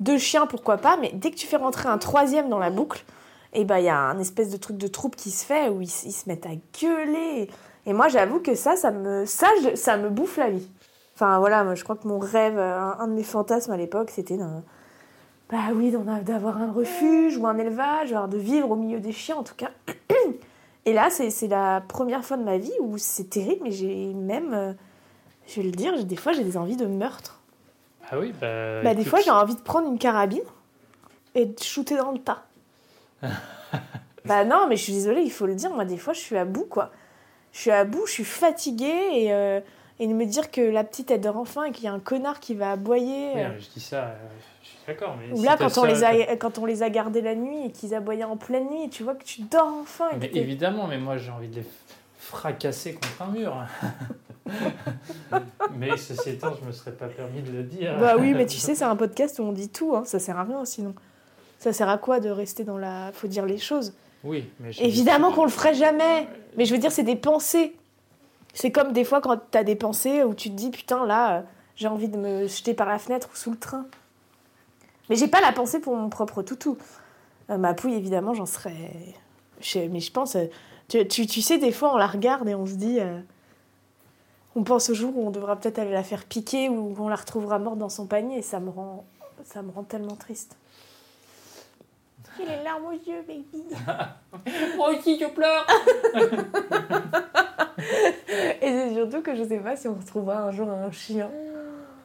Deux 0.00 0.18
chiens, 0.18 0.46
pourquoi 0.46 0.76
pas, 0.76 0.96
mais 0.96 1.10
dès 1.14 1.30
que 1.30 1.36
tu 1.36 1.46
fais 1.46 1.56
rentrer 1.56 1.88
un 1.88 1.98
troisième 1.98 2.48
dans 2.48 2.58
la 2.58 2.70
boucle, 2.70 3.04
et 3.52 3.64
ben 3.64 3.78
il 3.78 3.84
y 3.84 3.88
a 3.88 3.98
un 3.98 4.18
espèce 4.18 4.50
de 4.50 4.56
truc 4.56 4.76
de 4.76 4.86
troupe 4.86 5.16
qui 5.16 5.30
se 5.30 5.44
fait 5.44 5.68
où 5.68 5.80
ils, 5.80 5.88
se 5.88 6.28
mettent 6.28 6.46
à 6.46 6.54
gueuler. 6.80 7.50
Et 7.86 7.92
moi, 7.92 8.08
j'avoue 8.08 8.40
que 8.40 8.54
ça, 8.54 8.76
ça 8.76 8.90
me, 8.90 9.24
ça, 9.24 9.48
ça 9.74 9.96
me 9.96 10.10
bouffe 10.10 10.36
la 10.36 10.50
vie. 10.50 10.68
Enfin 11.14 11.40
voilà, 11.40 11.64
moi 11.64 11.74
je 11.74 11.82
crois 11.82 11.96
que 11.96 12.06
mon 12.06 12.20
rêve, 12.20 12.58
un, 12.58 13.08
de 13.08 13.12
mes 13.12 13.24
fantasmes 13.24 13.72
à 13.72 13.76
l'époque, 13.76 14.10
c'était 14.10 14.38
bah 15.50 15.70
oui, 15.74 15.92
d'avoir 16.22 16.58
un 16.58 16.70
refuge 16.70 17.36
ou 17.38 17.46
un 17.46 17.56
élevage, 17.56 18.10
de 18.10 18.36
vivre 18.36 18.70
au 18.70 18.76
milieu 18.76 19.00
des 19.00 19.12
chiens 19.12 19.36
en 19.36 19.42
tout 19.42 19.56
cas. 19.56 19.70
Et 20.84 20.92
là, 20.92 21.08
c'est 21.10 21.48
la 21.48 21.80
première 21.80 22.24
fois 22.24 22.36
de 22.36 22.44
ma 22.44 22.56
vie 22.56 22.72
où 22.80 22.98
c'est 22.98 23.30
terrible, 23.30 23.62
mais 23.64 23.70
j'ai 23.72 24.12
même, 24.14 24.54
euh, 24.54 24.72
je 25.46 25.60
vais 25.60 25.66
le 25.66 25.72
dire, 25.72 26.04
des 26.04 26.16
fois 26.16 26.32
j'ai 26.32 26.44
des 26.44 26.56
envies 26.56 26.76
de 26.76 26.86
meurtre. 26.86 27.37
Ah 28.10 28.18
oui, 28.18 28.32
bah. 28.40 28.82
Bah, 28.82 28.94
des 28.94 29.04
fois 29.04 29.20
j'ai 29.20 29.30
envie 29.30 29.54
de 29.54 29.60
prendre 29.60 29.88
une 29.88 29.98
carabine 29.98 30.42
et 31.34 31.46
de 31.46 31.58
shooter 31.60 31.96
dans 31.96 32.12
le 32.12 32.18
tas. 32.18 32.44
bah 34.24 34.44
non, 34.44 34.66
mais 34.68 34.76
je 34.76 34.82
suis 34.84 34.92
désolée, 34.92 35.22
il 35.22 35.30
faut 35.30 35.46
le 35.46 35.54
dire, 35.54 35.70
moi 35.70 35.84
des 35.84 35.98
fois 35.98 36.12
je 36.12 36.20
suis 36.20 36.36
à 36.36 36.44
bout 36.44 36.66
quoi. 36.66 36.90
Je 37.52 37.60
suis 37.60 37.70
à 37.70 37.84
bout, 37.84 38.06
je 38.06 38.12
suis 38.12 38.24
fatiguée 38.24 39.10
et, 39.12 39.32
euh, 39.32 39.60
et 39.98 40.06
de 40.06 40.12
me 40.12 40.24
dire 40.26 40.50
que 40.50 40.60
la 40.60 40.84
petite 40.84 41.10
elle 41.10 41.20
dort 41.20 41.36
enfin 41.36 41.64
et 41.64 41.72
qu'il 41.72 41.84
y 41.84 41.88
a 41.88 41.92
un 41.92 42.00
connard 42.00 42.40
qui 42.40 42.54
va 42.54 42.72
aboyer. 42.72 43.32
Euh, 43.36 43.58
je 43.58 43.68
dis 43.70 43.80
ça, 43.80 44.04
euh, 44.04 44.14
d'accord. 44.86 45.16
Mais 45.18 45.36
Ou 45.36 45.42
là, 45.42 45.56
quand 45.58 45.66
on, 45.66 45.82
ça, 45.82 45.86
les 45.86 46.04
a, 46.04 46.36
quand 46.36 46.58
on 46.58 46.66
les 46.66 46.82
a 46.82 46.90
gardés 46.90 47.20
la 47.20 47.34
nuit 47.34 47.66
et 47.66 47.72
qu'ils 47.72 47.94
aboyaient 47.94 48.24
en 48.24 48.36
pleine 48.36 48.68
nuit, 48.68 48.90
tu 48.90 49.02
vois 49.02 49.14
que 49.14 49.24
tu 49.24 49.42
dors 49.42 49.72
enfin. 49.82 50.10
et 50.12 50.16
Mais 50.18 50.30
évidemment, 50.34 50.86
mais 50.86 50.98
moi 50.98 51.16
j'ai 51.16 51.30
envie 51.30 51.48
de 51.48 51.56
les 51.56 51.66
fracasser 52.18 52.94
contre 52.94 53.22
un 53.22 53.28
mur. 53.28 53.56
mais 55.76 55.96
ceci 55.96 56.30
étant, 56.30 56.54
je 56.60 56.66
me 56.66 56.72
serais 56.72 56.92
pas 56.92 57.06
permis 57.08 57.42
de 57.42 57.50
le 57.52 57.62
dire. 57.62 57.96
Bah 57.98 58.16
oui, 58.18 58.34
mais 58.34 58.46
tu 58.46 58.56
sais, 58.58 58.74
c'est 58.74 58.84
un 58.84 58.96
podcast 58.96 59.38
où 59.38 59.42
on 59.42 59.52
dit 59.52 59.68
tout, 59.68 59.94
hein. 59.96 60.02
ça 60.04 60.18
sert 60.18 60.38
à 60.38 60.44
rien 60.44 60.64
sinon. 60.64 60.94
Ça 61.58 61.72
sert 61.72 61.88
à 61.88 61.98
quoi 61.98 62.20
de 62.20 62.30
rester 62.30 62.64
dans 62.64 62.78
la. 62.78 63.10
Faut 63.12 63.26
dire 63.26 63.44
les 63.46 63.58
choses? 63.58 63.94
Oui, 64.24 64.48
mais 64.60 64.70
Évidemment 64.78 65.32
qu'on 65.32 65.44
le 65.44 65.50
ferait 65.50 65.74
jamais. 65.74 66.28
Mais 66.56 66.64
je 66.64 66.72
veux 66.74 66.80
dire, 66.80 66.92
c'est 66.92 67.02
des 67.02 67.16
pensées. 67.16 67.74
C'est 68.54 68.70
comme 68.72 68.92
des 68.92 69.04
fois 69.04 69.20
quand 69.20 69.38
t'as 69.50 69.62
des 69.64 69.76
pensées 69.76 70.22
où 70.24 70.34
tu 70.34 70.50
te 70.50 70.54
dis 70.54 70.70
putain 70.70 71.04
là, 71.06 71.36
euh, 71.38 71.42
j'ai 71.76 71.86
envie 71.88 72.08
de 72.08 72.16
me 72.16 72.46
jeter 72.48 72.74
par 72.74 72.88
la 72.88 72.98
fenêtre 72.98 73.28
ou 73.32 73.36
sous 73.36 73.50
le 73.50 73.56
train. 73.58 73.86
Mais 75.10 75.16
j'ai 75.16 75.28
pas 75.28 75.40
la 75.40 75.52
pensée 75.52 75.80
pour 75.80 75.96
mon 75.96 76.08
propre 76.08 76.42
toutou. 76.42 76.76
Euh, 77.50 77.56
ma 77.58 77.74
pouille, 77.74 77.94
évidemment, 77.94 78.34
j'en 78.34 78.46
serais. 78.46 78.74
Mais 79.90 80.00
je 80.00 80.12
pense. 80.12 80.36
euh, 80.36 80.46
Tu, 80.88 81.06
tu, 81.08 81.26
tu 81.26 81.40
sais, 81.42 81.58
des 81.58 81.72
fois, 81.72 81.92
on 81.94 81.96
la 81.96 82.06
regarde 82.06 82.48
et 82.48 82.54
on 82.54 82.66
se 82.66 82.74
dit. 82.74 82.98
euh, 83.00 83.20
On 84.58 84.64
pense 84.64 84.90
au 84.90 84.94
jour 84.94 85.16
où 85.16 85.24
on 85.24 85.30
devra 85.30 85.54
peut-être 85.54 85.78
aller 85.78 85.92
la 85.92 86.02
faire 86.02 86.24
piquer 86.24 86.68
ou 86.68 86.92
qu'on 86.92 87.06
la 87.06 87.14
retrouvera 87.14 87.60
morte 87.60 87.78
dans 87.78 87.88
son 87.88 88.06
panier 88.06 88.38
et 88.38 88.42
ça 88.42 88.58
me 88.58 88.70
rend, 88.70 89.04
ça 89.44 89.62
me 89.62 89.70
rend 89.70 89.84
tellement 89.84 90.16
triste. 90.16 90.56
J'ai 92.36 92.44
les 92.44 92.64
larmes 92.64 92.86
aux 92.86 92.90
yeux, 92.90 93.22
baby. 93.24 93.62
Moi 94.76 94.90
aussi, 94.90 95.16
je 95.16 95.26
pleure. 95.26 95.64
Et 98.60 98.68
c'est 98.68 98.94
surtout 98.94 99.22
que 99.22 99.36
je 99.36 99.44
sais 99.44 99.58
pas 99.58 99.76
si 99.76 99.86
on 99.86 99.94
retrouvera 99.94 100.38
un 100.38 100.50
jour 100.50 100.68
un 100.68 100.90
chien. 100.90 101.30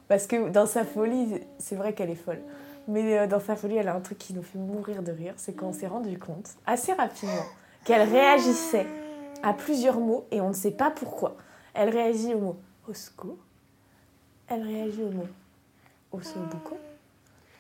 Parce 0.08 0.28
que 0.28 0.50
dans 0.50 0.68
sa 0.68 0.86
folie, 0.86 1.42
c'est 1.58 1.76
vrai 1.76 1.94
qu'elle 1.94 2.12
est 2.12 2.16
folle. 2.16 2.44
Mais 2.88 3.18
euh, 3.18 3.26
dans 3.26 3.40
sa 3.40 3.56
folie, 3.56 3.78
elle 3.78 3.88
a 3.88 3.96
un 3.96 4.00
truc 4.00 4.20
qui 4.20 4.36
nous 4.36 4.44
fait 4.44 4.60
mourir 4.60 5.02
de 5.02 5.12
rire. 5.12 5.34
C'est 5.38 5.54
qu'on 5.54 5.74
s'est 5.74 5.88
rendu 5.88 6.20
compte, 6.20 6.52
assez 6.68 6.94
rapidement, 6.94 7.48
qu'elle 7.84 8.08
réagissait 8.08 8.86
à 9.42 9.54
plusieurs 9.54 10.00
mots 10.00 10.26
et 10.30 10.40
on 10.40 10.50
ne 10.50 10.54
sait 10.54 10.70
pas 10.70 10.92
pourquoi. 10.92 11.36
Elle 11.74 11.90
réagit 11.90 12.34
au 12.34 12.40
mot 12.40 12.58
osco. 12.88 13.38
Elle 14.48 14.64
réagit 14.64 15.04
au 15.04 15.12
mot 15.12 15.28
ossobuco. 16.12 16.78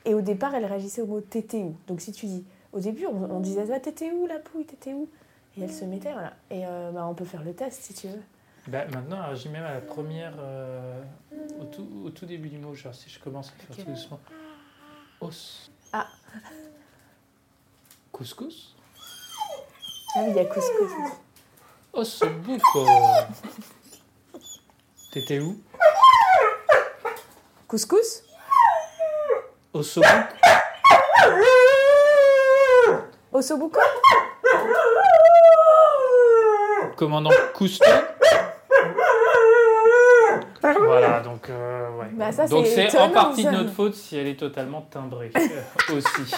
Et 0.05 0.13
au 0.13 0.21
départ, 0.21 0.53
elle 0.53 0.65
réagissait 0.65 1.01
au 1.01 1.07
mot 1.07 1.21
tété 1.21 1.65
Donc 1.87 2.01
si 2.01 2.11
tu 2.11 2.25
dis, 2.25 2.45
au 2.73 2.79
début, 2.79 3.05
on, 3.05 3.31
on 3.31 3.39
disait 3.39 3.65
ah, 3.73 3.79
t'étais 3.79 4.11
où 4.11 4.27
la 4.27 4.39
pouille, 4.39 4.65
t'étais 4.65 4.93
où 4.93 5.07
Et 5.57 5.63
elle 5.63 5.71
se 5.73 5.85
mettait, 5.85 6.11
voilà. 6.13 6.33
Et 6.51 6.65
euh, 6.65 6.91
bah, 6.91 7.05
on 7.07 7.13
peut 7.13 7.25
faire 7.25 7.43
le 7.43 7.53
test 7.53 7.81
si 7.81 7.93
tu 7.93 8.07
veux. 8.07 8.21
Bah, 8.67 8.85
maintenant, 8.85 9.17
elle 9.19 9.25
réagit 9.27 9.49
même 9.49 9.63
à 9.65 9.73
la 9.73 9.81
première. 9.81 10.33
euh, 10.39 11.01
au, 11.59 11.65
tout, 11.65 11.87
au 12.05 12.09
tout 12.09 12.25
début 12.25 12.49
du 12.49 12.57
mot, 12.57 12.73
genre 12.73 12.93
si 12.93 13.09
je 13.09 13.19
commence 13.19 13.49
à 13.49 13.51
faire 13.63 13.75
tout 13.85 13.91
doucement. 13.91 14.19
Os. 15.21 15.71
Ah. 15.93 16.07
Couscous 18.11 18.75
Ah 20.15 20.19
oui, 20.23 20.27
il 20.29 20.35
y 20.35 20.39
a 20.39 20.45
couscous. 20.45 20.91
Ossobuco. 21.93 22.85
T'étais 25.13 25.39
où 25.39 25.61
Couscous 27.67 28.23
Ossobuco 29.71 30.09
Ossobuco 33.31 33.79
Commandant 36.95 37.29
Cousteau 37.53 37.85
Voilà, 40.63 41.19
donc 41.19 41.47
euh, 41.51 41.91
ouais. 41.91 42.07
Bah, 42.13 42.31
ça, 42.31 42.47
donc 42.47 42.65
c'est 42.65 42.89
c'est 42.89 42.97
en 42.97 43.05
étonnant, 43.05 43.13
partie 43.13 43.43
ça. 43.43 43.51
de 43.51 43.57
notre 43.57 43.71
faute 43.71 43.93
si 43.93 44.17
elle 44.17 44.25
est 44.25 44.39
totalement 44.39 44.81
timbrée 44.81 45.31
euh, 45.35 45.95
aussi. 45.95 46.33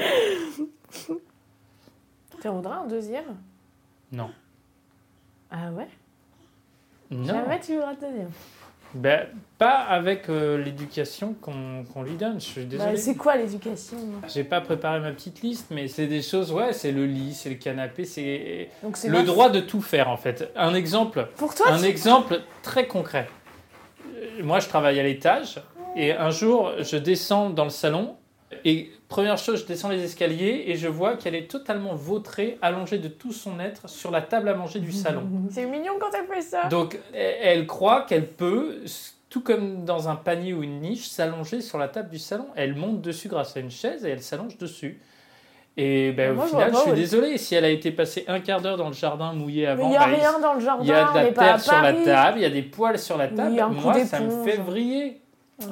Tu 2.40 2.48
en 2.48 2.54
voudras 2.54 2.76
un 2.76 2.86
deuxième? 2.86 3.36
Non. 4.12 4.30
Ah 5.50 5.70
ouais? 5.72 5.88
Non. 7.16 7.26
Jamais 7.34 7.60
tu 7.60 7.74
voudras 7.74 7.90
un 7.90 7.94
deuxième. 7.94 8.30
Ben, 8.94 9.26
pas 9.58 9.78
avec 9.80 10.28
euh, 10.30 10.56
l'éducation 10.62 11.34
qu'on 11.40 11.84
qu'on 11.92 12.02
lui 12.02 12.14
donne, 12.14 12.40
je 12.40 12.46
suis 12.46 12.62
Bah, 12.62 12.68
désolé. 12.70 12.96
c'est 12.96 13.14
quoi 13.16 13.36
l'éducation 13.36 13.96
J'ai 14.28 14.44
pas 14.44 14.60
préparé 14.60 15.00
ma 15.00 15.10
petite 15.10 15.42
liste, 15.42 15.66
mais 15.70 15.88
c'est 15.88 16.06
des 16.06 16.22
choses, 16.22 16.50
ouais, 16.52 16.72
c'est 16.72 16.92
le 16.92 17.04
lit, 17.04 17.34
c'est 17.34 17.50
le 17.50 17.56
canapé, 17.56 18.04
c'est 18.04 18.68
le 19.04 19.22
droit 19.24 19.50
de 19.50 19.60
tout 19.60 19.82
faire 19.82 20.08
en 20.08 20.16
fait. 20.16 20.50
Un 20.56 20.72
exemple, 20.74 21.28
Pour 21.36 21.54
toi 21.54 21.66
un 21.70 21.82
exemple 21.82 22.40
très 22.62 22.86
concret. 22.86 23.28
Euh, 24.06 24.42
Moi, 24.42 24.60
je 24.60 24.68
travaille 24.68 24.98
à 25.00 25.02
l'étage 25.02 25.60
et 25.96 26.12
un 26.12 26.30
jour, 26.30 26.72
je 26.80 26.96
descends 26.96 27.50
dans 27.50 27.64
le 27.64 27.70
salon 27.70 28.16
et 28.64 28.92
première 29.08 29.38
chose, 29.38 29.62
je 29.62 29.66
descends 29.66 29.88
les 29.88 30.02
escaliers 30.02 30.64
et 30.66 30.76
je 30.76 30.88
vois 30.88 31.16
qu'elle 31.16 31.34
est 31.34 31.50
totalement 31.50 31.94
vautrée, 31.94 32.58
allongée 32.62 32.98
de 32.98 33.08
tout 33.08 33.32
son 33.32 33.58
être 33.58 33.88
sur 33.88 34.10
la 34.10 34.22
table 34.22 34.48
à 34.48 34.54
manger 34.54 34.78
du 34.78 34.92
salon. 34.92 35.24
C'est 35.50 35.66
mignon 35.66 35.94
quand 36.00 36.10
elle 36.16 36.26
fait 36.26 36.42
ça. 36.42 36.68
Donc, 36.68 36.98
elle 37.12 37.66
croit 37.66 38.02
qu'elle 38.02 38.26
peut, 38.26 38.82
tout 39.28 39.42
comme 39.42 39.84
dans 39.84 40.08
un 40.08 40.16
panier 40.16 40.54
ou 40.54 40.62
une 40.62 40.80
niche, 40.80 41.08
s'allonger 41.08 41.60
sur 41.60 41.78
la 41.78 41.88
table 41.88 42.08
du 42.08 42.18
salon. 42.18 42.46
Elle 42.54 42.76
monte 42.76 43.00
dessus 43.00 43.28
grâce 43.28 43.56
à 43.56 43.60
une 43.60 43.70
chaise 43.70 44.04
et 44.04 44.10
elle 44.10 44.22
s'allonge 44.22 44.56
dessus. 44.58 45.00
Et 45.76 46.12
ben, 46.12 46.34
Moi, 46.34 46.44
au 46.44 46.48
final, 46.48 46.72
je 46.72 46.78
suis 46.78 46.90
ouais. 46.90 46.96
désolé. 46.96 47.38
Si 47.38 47.54
elle 47.54 47.64
a 47.64 47.68
été 47.68 47.90
passée 47.90 48.24
un 48.28 48.40
quart 48.40 48.62
d'heure 48.62 48.78
dans 48.78 48.88
le 48.88 48.94
jardin 48.94 49.34
mouillé 49.34 49.66
avant, 49.66 49.88
il 49.88 49.92
y 49.92 49.96
a 49.96 49.98
bah, 49.98 50.06
rien 50.06 50.38
dans 50.40 50.54
le 50.54 50.60
jardin, 50.60 50.82
il 50.82 50.88
y 50.88 50.92
a 50.92 51.04
de 51.04 51.10
on 51.10 51.14
la 51.14 51.32
terre 51.32 51.60
sur 51.60 51.82
la 51.82 51.92
table, 51.92 52.38
il 52.38 52.42
y 52.42 52.46
a 52.46 52.50
des 52.50 52.62
poils 52.62 52.98
sur 52.98 53.18
la 53.18 53.28
table. 53.28 53.60
Moi, 53.72 54.04
ça 54.04 54.20
me 54.20 54.44
fait 54.44 54.56
vriller. 54.56 55.20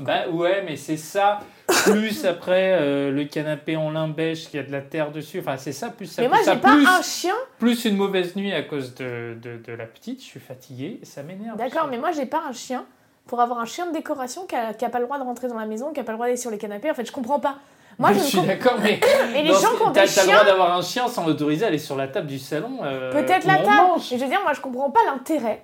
Bah 0.00 0.28
ouais, 0.30 0.62
mais 0.66 0.76
c'est 0.76 0.96
ça. 0.96 1.40
Plus 1.66 2.24
après 2.26 2.72
euh, 2.78 3.10
le 3.10 3.24
canapé 3.24 3.76
en 3.76 3.90
lin 3.90 4.08
beige 4.08 4.48
qui 4.48 4.58
a 4.58 4.62
de 4.62 4.70
la 4.72 4.80
terre 4.80 5.10
dessus. 5.10 5.40
Enfin, 5.40 5.56
c'est 5.56 5.72
ça. 5.72 5.88
Plus 5.90 6.06
ça. 6.06 6.22
Mais 6.22 6.28
moi 6.28 6.38
j'ai 6.44 6.56
pas 6.56 6.74
plus, 6.74 6.86
un 6.86 7.02
chien. 7.02 7.34
plus 7.58 7.84
une 7.84 7.96
mauvaise 7.96 8.36
nuit 8.36 8.52
à 8.52 8.62
cause 8.62 8.94
de, 8.94 9.36
de, 9.42 9.56
de 9.64 9.72
la 9.72 9.86
petite. 9.86 10.20
Je 10.20 10.26
suis 10.26 10.40
fatigué 10.40 10.98
et 11.02 11.04
ça 11.04 11.22
m'énerve. 11.22 11.56
D'accord, 11.56 11.88
mais 11.90 11.98
moi 11.98 12.12
j'ai 12.12 12.26
pas 12.26 12.42
un 12.48 12.52
chien. 12.52 12.84
Pour 13.26 13.40
avoir 13.40 13.58
un 13.58 13.64
chien 13.64 13.86
de 13.86 13.92
décoration 13.92 14.44
qui 14.46 14.54
a, 14.54 14.74
qui 14.74 14.84
a 14.84 14.90
pas 14.90 14.98
le 14.98 15.06
droit 15.06 15.18
de 15.18 15.24
rentrer 15.24 15.48
dans 15.48 15.58
la 15.58 15.64
maison, 15.64 15.92
qui 15.94 16.00
a 16.00 16.04
pas 16.04 16.12
le 16.12 16.16
droit 16.18 16.26
d'aller 16.26 16.36
sur 16.36 16.50
les 16.50 16.58
canapés, 16.58 16.90
en 16.90 16.94
fait 16.94 17.06
je 17.06 17.12
comprends 17.12 17.40
pas. 17.40 17.56
Moi 17.98 18.12
je 18.12 18.18
je 18.18 18.24
suis 18.24 18.40
d'accord, 18.42 18.76
mais. 18.82 19.00
Et 19.36 19.42
les 19.42 19.48
gens 19.52 19.74
qui 19.76 19.82
ont 19.82 19.90
des 19.90 19.94
T'as 20.00 20.02
le 20.02 20.08
chiens, 20.08 20.26
droit 20.26 20.44
d'avoir 20.44 20.76
un 20.76 20.82
chien 20.82 21.08
sans 21.08 21.26
l'autoriser 21.26 21.64
à 21.64 21.68
aller 21.68 21.78
sur 21.78 21.96
la 21.96 22.08
table 22.08 22.26
du 22.26 22.38
salon. 22.38 22.80
euh, 22.82 23.10
peut-être 23.12 23.46
la 23.46 23.56
table. 23.58 23.92
je 23.98 24.16
veux 24.16 24.28
dire, 24.28 24.40
moi 24.42 24.52
je 24.52 24.60
comprends 24.60 24.90
pas 24.90 25.00
l'intérêt 25.06 25.62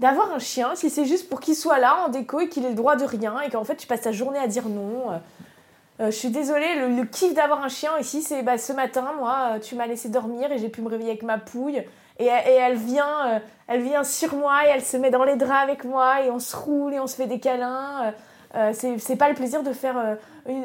d'avoir 0.00 0.32
un 0.32 0.38
chien 0.38 0.74
si 0.74 0.90
c'est 0.90 1.04
juste 1.04 1.28
pour 1.28 1.40
qu'il 1.40 1.56
soit 1.56 1.78
là 1.78 2.04
en 2.04 2.08
déco 2.08 2.40
et 2.40 2.48
qu'il 2.48 2.64
ait 2.64 2.70
le 2.70 2.74
droit 2.74 2.96
de 2.96 3.04
rien 3.04 3.40
et 3.40 3.50
qu'en 3.50 3.64
fait 3.64 3.76
tu 3.76 3.86
passes 3.86 4.02
ta 4.02 4.12
journée 4.12 4.38
à 4.38 4.46
dire 4.46 4.68
non. 4.68 5.10
Euh, 5.10 5.16
euh, 6.00 6.06
je 6.12 6.16
suis 6.16 6.30
désolée, 6.30 6.76
le, 6.76 7.04
kiff 7.04 7.34
d'avoir 7.34 7.64
un 7.64 7.68
chien 7.68 7.90
ici, 7.98 8.22
c'est 8.22 8.42
bah, 8.42 8.56
ce 8.56 8.72
matin, 8.72 9.12
moi, 9.18 9.54
euh, 9.54 9.58
tu 9.58 9.74
m'as 9.74 9.86
laissé 9.86 10.08
dormir 10.08 10.52
et 10.52 10.58
j'ai 10.58 10.68
pu 10.68 10.80
me 10.80 10.88
réveiller 10.88 11.10
avec 11.10 11.24
ma 11.24 11.38
pouille. 11.38 11.82
Et, 12.20 12.26
et 12.26 12.28
elle, 12.28 12.76
vient, 12.76 13.40
elle 13.68 13.82
vient 13.82 14.02
sur 14.02 14.34
moi 14.34 14.66
et 14.66 14.70
elle 14.70 14.82
se 14.82 14.96
met 14.96 15.10
dans 15.10 15.22
les 15.22 15.36
draps 15.36 15.62
avec 15.62 15.84
moi 15.84 16.22
et 16.22 16.30
on 16.30 16.40
se 16.40 16.56
roule 16.56 16.94
et 16.94 16.98
on 16.98 17.06
se 17.06 17.14
fait 17.14 17.28
des 17.28 17.38
câlins. 17.38 18.12
Euh, 18.56 18.72
c'est 18.72 19.16
pas 19.16 19.28
le 19.28 19.36
plaisir 19.36 19.62
de 19.62 19.72
faire. 19.72 20.16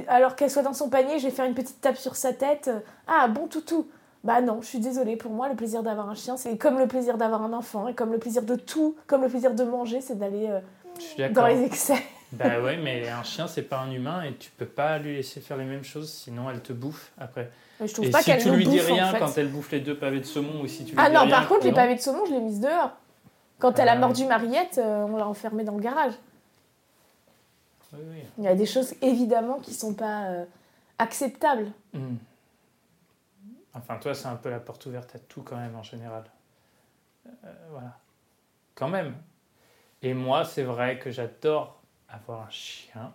alors 0.08 0.36
qu'elle 0.36 0.50
soit 0.50 0.64
dans 0.64 0.74
son 0.74 0.90
panier, 0.90 1.20
je 1.20 1.26
vais 1.26 1.32
faire 1.32 1.46
une 1.46 1.54
petite 1.54 1.80
tape 1.80 1.98
sur 1.98 2.16
sa 2.16 2.34
tête. 2.34 2.72
Ah, 3.08 3.28
bon 3.28 3.46
toutou. 3.46 3.88
Bah 4.24 4.42
non, 4.42 4.62
je 4.62 4.68
suis 4.68 4.80
désolée. 4.80 5.18
Pour 5.18 5.32
moi, 5.32 5.50
le 5.50 5.56
plaisir 5.56 5.84
d'avoir 5.84 6.10
un 6.10 6.16
chien, 6.16 6.38
c'est 6.38 6.58
comme 6.58 6.78
le 6.80 6.88
plaisir 6.88 7.18
d'avoir 7.18 7.42
un 7.42 7.52
enfant 7.54 7.88
et 7.90 7.94
comme 7.94 8.12
le 8.12 8.20
plaisir 8.20 8.42
de 8.44 8.56
tout, 8.56 8.96
comme 9.08 9.22
le 9.22 9.28
plaisir 9.28 9.54
de 9.54 9.64
manger, 9.64 10.00
c'est 10.00 10.18
d'aller 10.18 10.48
euh, 11.20 11.30
dans 11.30 11.48
les 11.48 11.64
excès. 11.64 11.98
Bah 12.34 12.60
ouais, 12.64 12.78
mais 12.78 13.08
un 13.10 13.22
chien, 13.22 13.46
c'est 13.48 13.62
pas 13.62 13.78
un 13.82 13.92
humain 13.92 14.24
et 14.24 14.34
tu 14.34 14.50
peux 14.58 14.66
pas 14.66 14.98
lui 14.98 15.18
laisser 15.18 15.40
faire 15.40 15.56
les 15.56 15.66
mêmes 15.66 15.84
choses, 15.84 16.12
sinon 16.12 16.50
elle 16.50 16.62
te 16.62 16.74
bouffe 16.74 17.12
après. 17.20 17.52
Mais 17.80 17.88
je 17.88 17.94
trouve 17.94 18.08
Et 18.08 18.10
pas 18.10 18.22
si 18.22 18.26
qu'elle 18.32 18.42
tu 18.42 18.48
nous 18.50 18.56
lui 18.56 18.66
dis 18.66 18.80
rien 18.80 19.10
en 19.10 19.12
fait. 19.12 19.20
quand 19.20 19.38
elle 19.38 19.50
bouffe 19.50 19.72
les 19.72 19.82
deux 19.82 19.96
pavés 19.96 20.20
de 20.20 20.26
saumon 20.26 20.62
ou 20.64 20.68
si 20.68 20.84
tu 20.84 20.94
lui 20.94 20.98
Ah 21.00 21.10
dis 21.10 21.14
non, 21.16 21.22
rien, 21.26 21.30
par 21.30 21.48
contre, 21.48 21.66
les 21.68 21.72
pavés 21.74 21.94
de 21.94 22.00
saumon, 22.02 22.26
je 22.26 22.32
l'ai 22.32 22.40
mise 22.40 22.60
dehors. 22.60 22.90
Quand 23.60 23.78
elle 23.78 23.88
Ah 23.88 23.92
a 23.92 23.94
ouais. 23.94 24.02
mordu 24.02 24.26
Mariette, 24.26 24.80
euh, 24.80 25.06
on 25.08 25.16
l'a 25.18 25.28
enfermée 25.28 25.64
dans 25.64 25.76
le 25.76 25.80
garage. 25.82 26.14
Oui, 27.94 28.00
oui. 28.12 28.24
Il 28.40 28.46
y 28.46 28.48
a 28.48 28.56
des 28.56 28.66
choses 28.66 28.96
évidemment 29.04 29.60
qui 29.62 29.76
sont 29.76 29.94
pas 29.94 30.24
euh, 30.24 30.44
acceptables. 30.98 31.68
Hmm. 31.94 32.16
Enfin, 33.74 33.98
toi, 33.98 34.14
c'est 34.14 34.28
un 34.28 34.36
peu 34.36 34.50
la 34.50 34.60
porte 34.60 34.86
ouverte 34.86 35.16
à 35.16 35.20
tout 35.20 35.42
quand 35.42 35.58
même 35.58 35.76
en 35.76 35.84
général. 35.84 36.24
Euh, 37.28 37.54
voilà. 37.72 37.98
Quand 38.76 38.90
même. 38.90 39.16
Et 40.02 40.14
moi, 40.14 40.46
c'est 40.46 40.64
vrai 40.64 41.00
que 41.00 41.12
j'adore 41.12 41.82
avoir 42.10 42.42
un 42.48 42.50
chien 42.50 43.14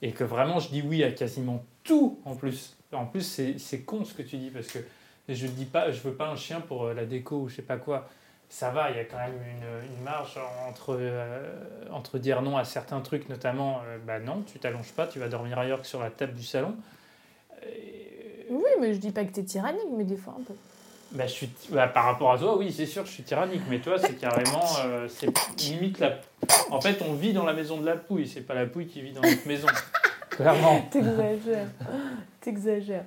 et 0.00 0.12
que 0.12 0.24
vraiment 0.24 0.58
je 0.58 0.70
dis 0.70 0.82
oui 0.82 1.04
à 1.04 1.12
quasiment 1.12 1.64
tout 1.84 2.20
en 2.24 2.36
plus. 2.36 2.76
En 2.92 3.06
plus, 3.06 3.56
c'est 3.58 3.82
con 3.82 4.04
ce 4.04 4.14
que 4.14 4.22
tu 4.22 4.36
dis 4.36 4.50
parce 4.50 4.68
que 4.68 4.78
je 5.28 5.46
dis 5.46 5.64
pas, 5.64 5.90
je 5.90 6.00
veux 6.00 6.14
pas 6.14 6.28
un 6.28 6.36
chien 6.36 6.60
pour 6.60 6.84
euh, 6.84 6.94
la 6.94 7.04
déco 7.04 7.36
ou 7.40 7.48
je 7.48 7.56
sais 7.56 7.62
pas 7.62 7.76
quoi. 7.76 8.08
Ça 8.48 8.70
va, 8.70 8.90
il 8.90 8.98
y 8.98 9.00
a 9.00 9.04
quand 9.04 9.16
même 9.16 9.32
une, 9.32 10.04
marge 10.04 10.38
entre, 10.68 10.94
euh, 11.00 11.86
entre 11.90 12.18
dire 12.18 12.42
non 12.42 12.58
à 12.58 12.64
certains 12.64 13.00
trucs, 13.00 13.30
notamment, 13.30 13.80
bah 14.06 14.18
non, 14.20 14.42
tu 14.42 14.58
t'allonges 14.58 14.92
pas, 14.92 15.06
tu 15.06 15.18
vas 15.18 15.28
dormir 15.28 15.58
ailleurs 15.58 15.80
que 15.80 15.86
sur 15.86 16.02
la 16.02 16.10
table 16.10 16.34
du 16.34 16.44
salon. 16.44 16.76
Oui, 18.52 18.70
mais 18.80 18.92
je 18.94 18.98
dis 18.98 19.10
pas 19.10 19.24
que 19.24 19.32
t'es 19.32 19.42
tyrannique, 19.42 19.88
mais 19.96 20.04
des 20.04 20.16
fois 20.16 20.34
un 20.38 20.42
peu. 20.42 20.54
bah, 21.12 21.26
je 21.26 21.32
suis, 21.32 21.50
bah, 21.70 21.88
par 21.88 22.04
rapport 22.04 22.32
à 22.32 22.38
toi, 22.38 22.56
oui, 22.58 22.72
c'est 22.72 22.86
sûr, 22.86 23.04
je 23.06 23.10
suis 23.10 23.22
tyrannique. 23.22 23.62
Mais 23.70 23.78
toi, 23.80 23.98
c'est 23.98 24.14
carrément, 24.14 24.64
euh, 24.84 25.08
c'est 25.08 25.30
limite 25.58 25.98
la. 25.98 26.18
En 26.70 26.80
fait, 26.80 27.02
on 27.08 27.14
vit 27.14 27.32
dans 27.32 27.44
la 27.44 27.52
maison 27.52 27.78
de 27.80 27.86
la 27.86 27.96
pouille. 27.96 28.28
C'est 28.28 28.42
pas 28.42 28.54
la 28.54 28.66
pouille 28.66 28.86
qui 28.86 29.00
vit 29.02 29.12
dans 29.12 29.22
notre 29.22 29.46
maison. 29.46 29.66
Clairement. 30.30 30.80
T'exagères. 30.90 31.68
T'exagères. 32.40 33.04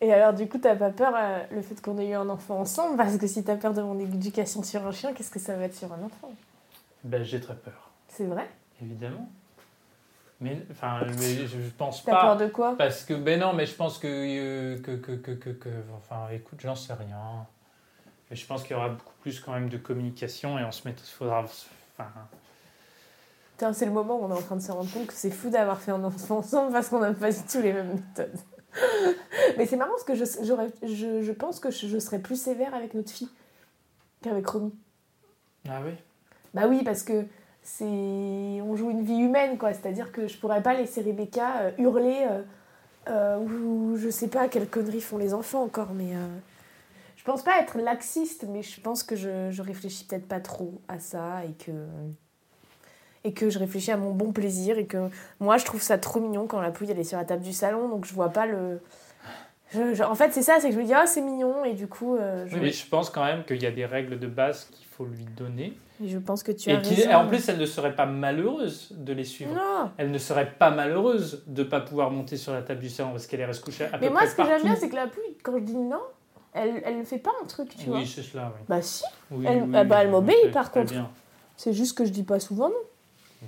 Et 0.00 0.12
alors, 0.12 0.32
du 0.32 0.48
coup, 0.48 0.58
t'as 0.58 0.74
pas 0.76 0.90
peur 0.90 1.12
euh, 1.16 1.40
le 1.52 1.62
fait 1.62 1.80
qu'on 1.80 1.98
ait 1.98 2.08
eu 2.08 2.14
un 2.14 2.28
enfant 2.28 2.58
ensemble? 2.58 2.96
Parce 2.96 3.16
que 3.18 3.26
si 3.26 3.44
t'as 3.44 3.56
peur 3.56 3.74
de 3.74 3.82
mon 3.82 3.98
éducation 3.98 4.62
sur 4.62 4.86
un 4.86 4.92
chien, 4.92 5.12
qu'est-ce 5.12 5.30
que 5.30 5.38
ça 5.38 5.54
va 5.56 5.64
être 5.64 5.76
sur 5.76 5.92
un 5.92 6.02
enfant? 6.02 6.32
Ben, 7.04 7.22
j'ai 7.22 7.40
très 7.40 7.54
peur, 7.54 7.90
C'est 8.08 8.24
vrai? 8.24 8.48
Évidemment. 8.82 9.28
Mais, 10.40 10.62
enfin, 10.70 11.02
mais 11.18 11.46
je, 11.46 11.58
pense 11.76 12.02
T'as 12.02 12.12
pas. 12.12 12.20
peur 12.22 12.36
de 12.38 12.46
quoi 12.46 12.74
Parce 12.78 13.04
que, 13.04 13.12
ben 13.12 13.38
non, 13.38 13.52
mais 13.52 13.66
je 13.66 13.74
pense 13.74 13.98
que, 13.98 14.06
euh, 14.08 14.78
que, 14.78 14.92
que, 14.96 15.12
que, 15.12 15.50
que, 15.50 15.68
enfin, 15.96 16.28
écoute, 16.32 16.60
j'en 16.62 16.74
sais 16.74 16.94
rien. 16.94 17.46
Mais 18.30 18.36
je 18.36 18.46
pense 18.46 18.62
qu'il 18.62 18.72
y 18.72 18.74
aura 18.74 18.88
beaucoup 18.88 19.12
plus 19.20 19.38
quand 19.40 19.52
même 19.52 19.68
de 19.68 19.76
communication 19.76 20.58
et 20.58 20.64
on 20.64 20.72
se 20.72 20.88
met, 20.88 20.94
faudra, 20.94 21.40
enfin, 21.42 22.10
Putain, 23.52 23.72
C'est 23.74 23.84
le 23.84 23.92
moment 23.92 24.18
où 24.18 24.24
on 24.24 24.30
est 24.30 24.38
en 24.38 24.42
train 24.42 24.56
de 24.56 24.62
se 24.62 24.72
rendre 24.72 24.90
compte 24.90 25.08
que 25.08 25.12
c'est 25.12 25.30
fou 25.30 25.50
d'avoir 25.50 25.78
fait 25.78 25.90
un 25.90 26.02
enfant 26.02 26.38
ensemble 26.38 26.72
parce 26.72 26.88
qu'on 26.88 27.00
n'a 27.00 27.12
pas 27.12 27.30
du 27.30 27.42
tout 27.42 27.60
les 27.60 27.74
mêmes 27.74 27.94
méthodes. 27.94 28.38
Mais 29.58 29.66
c'est 29.66 29.76
marrant 29.76 29.90
parce 29.90 30.04
que 30.04 30.14
je, 30.14 30.24
je 30.24 31.32
pense 31.32 31.60
que 31.60 31.70
je, 31.70 31.86
je 31.86 31.98
serais 31.98 32.20
plus 32.20 32.40
sévère 32.40 32.74
avec 32.74 32.94
notre 32.94 33.10
fille 33.10 33.28
qu'avec 34.22 34.46
Romy. 34.46 34.72
ah 35.68 35.80
oui? 35.84 35.92
Bah 36.54 36.62
oui, 36.68 36.82
parce 36.82 37.02
que 37.02 37.26
c'est 37.76 38.60
on 38.62 38.76
joue 38.76 38.90
une 38.90 39.04
vie 39.04 39.18
humaine, 39.18 39.56
quoi. 39.56 39.72
C'est-à-dire 39.72 40.12
que 40.12 40.26
je 40.26 40.36
pourrais 40.38 40.62
pas 40.62 40.74
laisser 40.74 41.02
Rebecca 41.02 41.60
euh, 41.60 41.70
hurler 41.78 42.26
euh, 42.28 42.42
euh, 43.08 43.38
ou 43.38 43.96
je 43.96 44.10
sais 44.10 44.28
pas 44.28 44.48
quelles 44.48 44.68
conneries 44.68 45.00
font 45.00 45.18
les 45.18 45.34
enfants 45.34 45.62
encore, 45.62 45.92
mais 45.94 46.12
je 47.16 47.24
pense 47.24 47.42
pas 47.42 47.60
être 47.60 47.78
laxiste, 47.78 48.44
mais 48.48 48.62
je 48.62 48.80
pense 48.80 49.02
que 49.02 49.16
je, 49.16 49.50
je 49.50 49.62
réfléchis 49.62 50.04
peut-être 50.04 50.26
pas 50.26 50.40
trop 50.40 50.80
à 50.88 50.98
ça 50.98 51.44
et 51.44 51.52
que 51.52 51.72
et 53.22 53.34
que 53.34 53.50
je 53.50 53.58
réfléchis 53.58 53.90
à 53.90 53.98
mon 53.98 54.12
bon 54.12 54.32
plaisir 54.32 54.78
et 54.78 54.86
que 54.86 55.10
moi 55.40 55.58
je 55.58 55.66
trouve 55.66 55.82
ça 55.82 55.98
trop 55.98 56.20
mignon 56.20 56.46
quand 56.46 56.60
la 56.60 56.70
pouille 56.70 56.90
elle 56.90 56.98
est 56.98 57.04
sur 57.04 57.18
la 57.18 57.24
table 57.24 57.42
du 57.42 57.52
salon, 57.52 57.88
donc 57.88 58.04
je 58.04 58.14
vois 58.14 58.30
pas 58.30 58.46
le 58.46 58.80
je- 59.72 59.94
je- 59.94 60.02
en 60.02 60.14
fait, 60.14 60.32
c'est 60.32 60.42
ça, 60.42 60.56
c'est 60.60 60.68
que 60.68 60.74
je 60.74 60.80
me 60.80 60.84
dis, 60.84 60.94
ah, 60.94 61.06
c'est 61.06 61.20
mignon, 61.20 61.64
et 61.64 61.74
du 61.74 61.86
coup, 61.88 62.16
euh, 62.16 62.46
je, 62.46 62.54
Oui, 62.54 62.60
mais 62.62 62.70
je 62.72 62.86
pense 62.86 63.10
quand 63.10 63.24
même 63.24 63.44
qu'il 63.44 63.62
y 63.62 63.66
a 63.66 63.70
des 63.70 63.86
règles 63.86 64.18
de 64.18 64.26
base 64.26 64.66
qu'il 64.72 64.86
faut 64.86 65.04
lui 65.04 65.24
donner. 65.36 65.78
et 66.02 66.08
je 66.08 66.18
pense 66.18 66.42
que 66.42 66.52
tu 66.52 66.70
as 66.70 66.74
Et, 66.74 66.76
raison. 66.76 67.10
et 67.10 67.14
en 67.14 67.28
plus, 67.28 67.48
elle 67.48 67.58
ne 67.58 67.66
serait 67.66 67.94
pas 67.94 68.06
malheureuse 68.06 68.88
de 68.96 69.12
les 69.12 69.24
suivre. 69.24 69.54
non, 69.54 69.90
Elle 69.98 70.10
ne 70.10 70.18
serait 70.18 70.50
pas 70.58 70.70
malheureuse 70.70 71.42
de 71.46 71.62
ne 71.62 71.68
pas 71.68 71.80
pouvoir 71.80 72.10
monter 72.10 72.36
sur 72.36 72.52
la 72.52 72.62
table 72.62 72.80
du 72.80 72.88
salon 72.88 73.10
parce 73.10 73.26
qu'elle 73.26 73.40
irait 73.40 73.52
se 73.52 73.60
coucher 73.60 73.84
à 73.84 73.98
Mais 73.98 74.06
peu 74.06 74.12
moi, 74.12 74.20
près 74.22 74.28
ce 74.30 74.34
que 74.34 74.44
j'aime 74.44 74.62
bien, 74.62 74.76
c'est 74.76 74.88
que 74.88 74.96
la 74.96 75.06
pluie, 75.06 75.36
quand 75.42 75.52
je 75.58 75.62
dis 75.62 75.76
non, 75.76 76.00
elle, 76.54 76.82
elle 76.84 76.98
ne 76.98 77.04
fait 77.04 77.18
pas 77.18 77.30
un 77.42 77.46
truc, 77.46 77.76
tu 77.76 77.88
vois. 77.90 77.98
Oui, 77.98 78.06
c'est 78.06 78.22
cela, 78.22 78.52
oui. 78.56 78.62
Bah 78.68 78.80
si, 78.82 79.04
Oui, 79.30 79.44
Elle- 79.48 79.62
oui, 79.64 79.70
ah 79.74 79.84
bah, 79.84 80.02
elle 80.02 80.10
m'obéit, 80.10 80.50
par 80.52 80.70
contre. 80.72 80.90
bien. 80.92 81.10
c'est 81.56 81.72
juste 81.74 81.96
que 81.98 82.04
je 82.06 82.10
dis 82.10 82.22
pas 82.24 82.40
souvent 82.40 82.70
non. 82.70 82.74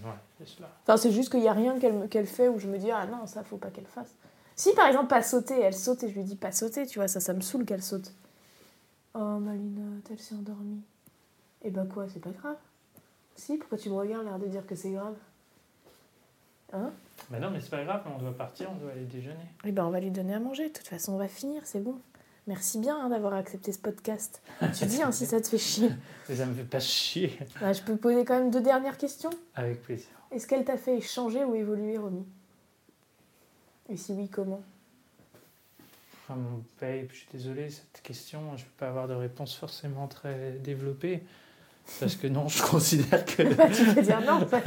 Ouais, 0.05 0.11
c'est 0.39 0.49
cela. 0.57 0.69
Enfin, 0.87 0.97
c'est 0.99 1.11
juste 1.11 1.31
qu'il 1.31 1.41
n'y 1.41 1.49
a 1.49 1.53
rien 1.55 1.79
qu'elle 1.79 2.09
qu'elle 2.09 2.27
fait 2.27 2.49
où 2.49 2.59
je 2.59 2.67
me 2.69 2.77
dis, 2.79 2.91
ah 2.91 3.07
non, 3.07 3.27
ça, 3.27 3.43
faut 3.43 3.57
pas 3.57 3.69
qu'elle 3.69 3.87
fasse. 3.87 4.15
Si, 4.63 4.73
par 4.75 4.87
exemple, 4.87 5.09
pas 5.09 5.25
sauter, 5.25 5.59
elle 5.59 5.75
saute 5.75 6.05
et 6.05 6.09
je 6.09 6.15
lui 6.15 6.23
dis 6.23 6.37
pas 6.37 6.53
sauter, 6.53 6.87
tu 6.87 7.01
vois, 7.01 7.09
ça, 7.09 7.19
ça 7.19 7.35
me 7.35 7.41
saoule 7.41 7.65
qu'elle 7.65 7.83
saute. 7.83 8.13
Oh, 9.13 9.41
Malinotte, 9.41 10.09
elle 10.09 10.21
s'est 10.21 10.37
endormie. 10.37 10.83
Et 11.63 11.71
bah 11.71 11.85
quoi, 11.93 12.07
c'est 12.09 12.21
pas 12.21 12.31
grave. 12.31 12.55
Si, 13.35 13.57
pourquoi 13.57 13.77
tu 13.77 13.91
me 13.91 13.97
regardes, 13.97 14.25
l'air 14.25 14.39
de 14.39 14.47
dire 14.47 14.65
que 14.65 14.77
c'est 14.77 14.93
grave? 14.93 15.17
Hein? 16.73 16.93
Bah 17.29 17.41
non, 17.41 17.51
mais 17.51 17.61
c'est 17.61 17.71
pas 17.71 17.83
grave, 17.83 18.03
on 18.15 18.21
doit 18.21 18.37
partir, 18.37 18.71
on 18.71 18.77
doit 18.77 18.93
aller 18.93 19.05
déjeuner. 19.05 19.35
Eh 19.65 19.73
ben, 19.73 19.85
on 19.85 19.91
va 19.91 19.99
lui 19.99 20.13
donner 20.13 20.35
à 20.35 20.39
manger. 20.39 20.69
De 20.69 20.73
toute 20.73 20.87
façon, 20.87 21.15
on 21.15 21.19
va 21.19 21.27
finir, 21.27 21.63
c'est 21.65 21.81
bon. 21.81 21.99
Merci 22.47 22.79
bien 22.79 22.97
hein, 22.97 23.09
d'avoir 23.09 23.35
accepté 23.35 23.73
ce 23.73 23.81
podcast. 23.81 24.43
Tu 24.79 24.87
dis 24.87 25.03
hein, 25.03 25.11
si 25.11 25.27
ça 25.27 25.41
te 25.41 25.49
fait 25.49 25.59
chier. 25.59 25.91
Mais 26.29 26.37
ça 26.37 26.47
me 26.47 26.55
fait 26.55 26.63
pas 26.63 26.79
chier. 26.79 27.37
Ah, 27.61 27.73
je 27.73 27.83
peux 27.83 27.97
poser 27.97 28.25
quand 28.25 28.39
même 28.39 28.53
deux 28.53 28.63
dernières 28.63 28.97
questions. 28.97 29.31
Avec 29.57 29.83
plaisir. 29.83 30.07
Est-ce 30.31 30.47
qu'elle 30.47 30.65
t'a 30.65 30.77
fait 30.77 31.01
changer 31.01 31.43
ou 31.43 31.57
évoluer, 31.57 31.99
Romy? 31.99 32.25
Et 33.93 33.97
si 33.97 34.13
oui, 34.13 34.29
comment? 34.29 34.63
Enfin, 36.25 36.37
mon 36.41 36.63
babe, 36.81 37.09
je 37.11 37.17
suis 37.17 37.29
désolé, 37.33 37.69
cette 37.71 38.01
question, 38.03 38.57
je 38.57 38.65
peux 38.65 38.71
pas 38.79 38.89
avoir 38.89 39.09
de 39.09 39.15
réponse 39.15 39.55
forcément 39.55 40.07
très 40.09 40.53
développée. 40.53 41.23
Parce 42.01 42.15
que 42.17 42.27
non, 42.29 42.49
je 42.49 42.63
considère 42.71 43.25
que. 43.25 43.43
Bah, 43.57 43.69
Tu 43.69 43.85
peux 43.95 44.03
dire 44.03 44.21
non, 44.23 44.43
en 44.43 44.47
fait. 44.47 44.63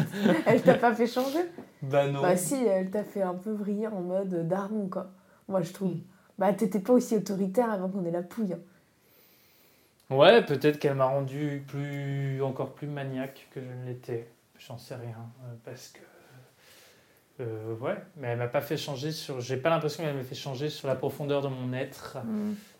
Elle 0.45 0.61
t'a 0.61 0.75
pas 0.75 0.93
fait 0.93 1.07
changer? 1.07 1.39
Bah 1.81 2.07
non. 2.07 2.21
Bah 2.21 2.35
si, 2.37 2.55
elle 2.55 2.91
t'a 2.91 3.03
fait 3.03 3.21
un 3.21 3.35
peu 3.35 3.51
vriller 3.51 3.87
en 3.87 4.01
mode 4.01 4.47
daron, 4.47 4.89
quoi. 4.89 5.11
Moi, 5.47 5.61
je 5.61 5.71
trouve. 5.71 5.93
Mm. 5.95 6.01
Bah, 6.37 6.53
t'étais 6.53 6.79
pas 6.81 6.93
aussi 6.93 7.15
autoritaire 7.15 7.71
avant 7.71 7.89
qu'on 7.89 8.05
ait 8.05 8.11
la 8.11 8.21
pouille. 8.23 8.53
hein. 8.53 8.59
Ouais, 10.15 10.45
peut-être 10.45 10.77
qu'elle 10.77 10.95
m'a 10.95 11.05
rendu 11.05 11.63
plus, 11.67 12.43
encore 12.43 12.73
plus 12.75 12.87
maniaque 12.87 13.47
que 13.51 13.61
je 13.61 13.65
ne 13.71 13.85
l'étais. 13.87 14.27
J'en 14.59 14.77
sais 14.77 14.95
rien. 14.95 15.17
euh, 15.45 15.53
Parce 15.63 15.87
que. 15.87 15.99
Euh, 17.39 17.75
ouais, 17.77 17.97
mais 18.17 18.27
elle 18.29 18.37
m'a 18.37 18.47
pas 18.47 18.61
fait 18.61 18.77
changer 18.77 19.11
sur. 19.11 19.41
J'ai 19.41 19.57
pas 19.57 19.69
l'impression 19.69 20.03
qu'elle 20.03 20.15
m'a 20.15 20.23
fait 20.23 20.35
changer 20.35 20.69
sur 20.69 20.87
la 20.87 20.95
profondeur 20.95 21.41
de 21.41 21.47
mon 21.49 21.73
être 21.73 22.17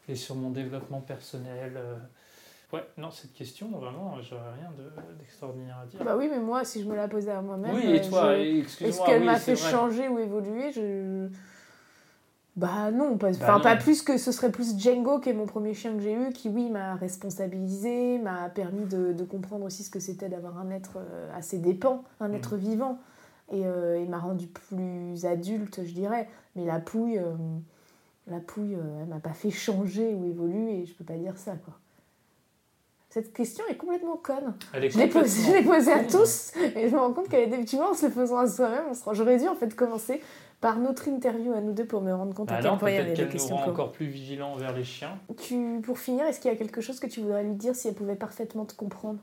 et 0.07 0.15
sur 0.15 0.35
mon 0.35 0.49
développement 0.51 1.01
personnel. 1.01 1.73
euh. 1.75 1.95
Ouais, 2.73 2.83
non, 2.97 3.11
cette 3.11 3.33
question, 3.33 3.69
vraiment, 3.77 4.19
j'aurais 4.21 4.53
rien 4.59 4.71
de- 4.77 5.17
d'extraordinaire 5.19 5.77
à 5.83 5.85
dire. 5.85 6.03
Bah 6.03 6.15
oui, 6.17 6.27
mais 6.29 6.39
moi, 6.39 6.65
si 6.65 6.81
je 6.83 6.87
me 6.89 6.95
la 6.95 7.07
posais 7.07 7.31
à 7.31 7.41
moi-même. 7.41 7.73
oui, 7.75 7.83
et 7.85 7.99
euh, 8.03 8.09
toi, 8.09 8.33
je- 8.35 8.39
et 8.41 8.59
Est-ce 8.59 8.63
excuse-moi. 8.63 9.05
qu'elle 9.05 9.19
oui, 9.21 9.25
m'a 9.27 9.35
fait 9.37 9.53
vrai. 9.53 9.71
changer 9.71 10.07
ou 10.09 10.17
évoluer 10.19 10.71
je... 10.71 11.27
Bah 12.55 12.89
non, 12.89 13.17
pas, 13.17 13.31
Bah 13.33 13.55
non. 13.57 13.61
pas 13.61 13.75
plus 13.75 14.01
que 14.01 14.17
ce 14.17 14.31
serait 14.31 14.49
plus 14.51 14.79
Django 14.79 15.19
qui 15.19 15.29
est 15.29 15.33
mon 15.33 15.45
premier 15.45 15.73
chien 15.73 15.93
que 15.93 15.99
j'ai 15.99 16.13
eu, 16.13 16.29
qui 16.31 16.47
oui 16.47 16.69
m'a 16.69 16.95
responsabilisé, 16.95 18.17
m'a 18.19 18.47
permis 18.49 18.85
de, 18.85 19.11
de 19.11 19.23
comprendre 19.25 19.65
aussi 19.65 19.83
ce 19.83 19.89
que 19.89 19.99
c'était 19.99 20.29
d'avoir 20.29 20.57
un 20.57 20.69
être 20.71 20.93
euh, 20.97 21.29
assez 21.37 21.57
dépend, 21.59 22.03
un 22.21 22.29
Mm. 22.29 22.35
être 22.35 22.55
vivant, 22.55 22.97
et, 23.51 23.65
euh, 23.65 23.99
et 24.01 24.05
m'a 24.05 24.19
rendu 24.19 24.47
plus 24.47 25.25
adulte, 25.25 25.81
je 25.85 25.93
dirais. 25.93 26.27
Mais 26.55 26.65
la 26.65 26.79
pouille, 26.79 27.17
euh, 27.19 27.33
la 28.27 28.39
pouille, 28.39 28.75
euh, 28.75 29.01
elle 29.01 29.07
m'a 29.09 29.19
pas 29.19 29.33
fait 29.33 29.51
changer 29.51 30.13
ou 30.13 30.25
évoluer, 30.25 30.79
et 30.81 30.85
je 30.85 30.93
peux 30.93 31.03
pas 31.03 31.17
dire 31.17 31.37
ça 31.37 31.53
quoi. 31.55 31.73
Cette 33.09 33.31
question 33.31 33.63
est 33.69 33.77
complètement 33.77 34.17
conne. 34.17 34.55
Elle 34.73 34.83
est 34.85 34.89
Je 34.89 34.97
l'ai 34.97 35.07
posée, 35.07 35.93
à 35.93 36.03
tous 36.03 36.51
et 36.75 36.89
je 36.89 36.93
me 36.93 36.99
rends 36.99 37.13
compte 37.13 37.29
qu'elle 37.29 37.43
est 37.43 37.47
vois, 37.77 37.91
en 37.91 37.93
se 37.93 38.07
le 38.07 38.11
faisant 38.11 38.37
à 38.39 38.47
soi-même, 38.47 38.89
rend- 38.89 39.13
j'aurais 39.13 39.37
dû 39.39 39.47
en 39.47 39.55
fait 39.55 39.73
commencer 39.73 40.21
par 40.59 40.79
notre 40.79 41.07
interview 41.07 41.53
à 41.53 41.61
nous 41.61 41.71
deux 41.71 41.85
pour 41.85 42.01
me 42.01 42.13
rendre 42.13 42.33
compte 42.33 42.49
Bah 42.49 42.55
à 42.55 42.61
quel 42.61 42.77
point 42.77 42.89
il 42.89 42.93
y 42.93 42.97
peut-être 42.97 43.05
avait 43.05 43.15
des 43.15 43.15
qu'elle 43.23 43.25
nous 43.27 43.31
questions. 43.31 43.55
rend 43.55 43.67
encore 43.69 43.91
plus 43.93 44.07
vigilants 44.07 44.51
envers 44.53 44.73
les 44.75 44.83
chiens. 44.83 45.17
Tu, 45.37 45.79
pour 45.81 45.97
finir, 45.99 46.25
est-ce 46.25 46.41
qu'il 46.41 46.51
y 46.51 46.53
a 46.53 46.57
quelque 46.57 46.81
chose 46.81 46.99
que 46.99 47.07
tu 47.07 47.21
voudrais 47.21 47.43
lui 47.45 47.53
dire 47.53 47.73
si 47.75 47.87
elle 47.87 47.93
pouvait 47.93 48.15
parfaitement 48.15 48.65
te 48.65 48.73
comprendre? 48.73 49.19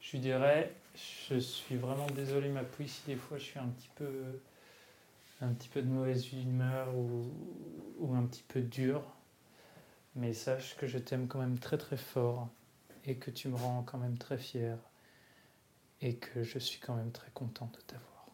Je 0.00 0.12
lui 0.12 0.18
dirais, 0.18 0.72
je 0.94 1.38
suis 1.38 1.76
vraiment 1.76 2.06
désolé 2.14 2.48
ma 2.48 2.64
pouille 2.64 2.88
si 2.88 3.02
des 3.06 3.16
fois 3.16 3.38
je 3.38 3.44
suis 3.44 3.58
un 3.58 3.68
petit 3.68 3.90
peu, 3.94 4.40
un 5.40 5.52
petit 5.52 5.68
peu 5.68 5.82
de 5.82 5.88
mauvaise 5.88 6.32
humeur 6.32 6.88
ou, 6.94 7.24
ou 7.98 8.14
un 8.14 8.24
petit 8.24 8.44
peu 8.46 8.60
dur. 8.60 9.02
Mais 10.16 10.32
sache 10.32 10.76
que 10.76 10.86
je 10.86 10.98
t'aime 10.98 11.28
quand 11.28 11.38
même 11.38 11.58
très 11.58 11.78
très 11.78 11.96
fort 11.96 12.48
et 13.06 13.16
que 13.16 13.30
tu 13.30 13.48
me 13.48 13.56
rends 13.56 13.82
quand 13.82 13.98
même 13.98 14.18
très 14.18 14.38
fier 14.38 14.76
et 16.00 16.16
que 16.16 16.42
je 16.42 16.58
suis 16.58 16.80
quand 16.80 16.94
même 16.94 17.12
très 17.12 17.30
content 17.32 17.70
de 17.72 17.80
t'avoir. 17.86 18.26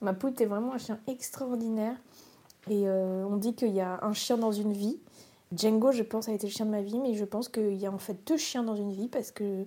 Ma 0.00 0.14
pouille, 0.14 0.34
t'es 0.34 0.46
vraiment 0.46 0.74
un 0.74 0.78
chien 0.78 1.00
extraordinaire. 1.06 1.96
Et 2.70 2.86
euh, 2.86 3.24
on 3.26 3.36
dit 3.36 3.54
qu'il 3.54 3.72
y 3.72 3.80
a 3.80 4.04
un 4.04 4.12
chien 4.12 4.36
dans 4.36 4.52
une 4.52 4.72
vie. 4.72 4.98
Django, 5.56 5.92
je 5.92 6.02
pense, 6.02 6.28
a 6.28 6.32
été 6.32 6.46
le 6.46 6.52
chien 6.52 6.66
de 6.66 6.70
ma 6.70 6.82
vie, 6.82 6.98
mais 6.98 7.14
je 7.14 7.24
pense 7.24 7.48
qu'il 7.48 7.74
y 7.74 7.86
a 7.86 7.92
en 7.92 7.98
fait 7.98 8.26
deux 8.26 8.36
chiens 8.36 8.62
dans 8.62 8.76
une 8.76 8.92
vie 8.92 9.08
parce 9.08 9.30
que 9.30 9.64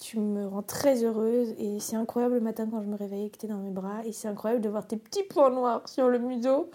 tu 0.00 0.18
me 0.18 0.46
rends 0.46 0.62
très 0.62 1.04
heureuse. 1.04 1.54
Et 1.58 1.78
c'est 1.78 1.96
incroyable 1.96 2.34
le 2.34 2.40
matin 2.40 2.66
quand 2.68 2.82
je 2.82 2.88
me 2.88 2.96
réveille 2.96 3.30
que 3.30 3.38
t'es 3.38 3.46
dans 3.46 3.58
mes 3.58 3.70
bras. 3.70 4.04
Et 4.04 4.12
c'est 4.12 4.28
incroyable 4.28 4.62
de 4.62 4.68
voir 4.68 4.86
tes 4.86 4.96
petits 4.96 5.22
points 5.22 5.50
noirs 5.50 5.88
sur 5.88 6.08
le 6.08 6.18
museau. 6.18 6.70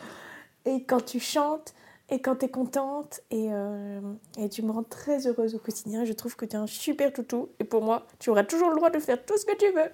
Et 0.66 0.84
quand 0.84 1.04
tu 1.04 1.20
chantes, 1.20 1.74
et 2.10 2.22
quand 2.22 2.36
t'es 2.36 2.50
contente. 2.50 3.22
Et, 3.32 3.50
euh, 3.52 4.00
et 4.38 4.50
tu 4.50 4.62
me 4.62 4.72
rends 4.72 4.84
très 4.84 5.28
heureuse 5.28 5.56
au 5.56 5.60
quotidien. 5.60 6.06
Je 6.06 6.14
trouve 6.14 6.36
que 6.36 6.46
tu 6.46 6.54
es 6.54 6.60
un 6.60 6.68
super 6.68 7.12
toutou. 7.12 7.50
Et 7.60 7.64
pour 7.64 7.82
moi, 7.82 8.06
tu 8.20 8.30
auras 8.30 8.44
toujours 8.44 8.70
le 8.70 8.76
droit 8.76 8.90
de 8.90 9.00
faire 9.00 9.24
tout 9.26 9.38
ce 9.38 9.46
que 9.46 9.58
tu 9.58 9.72
veux. 9.72 9.90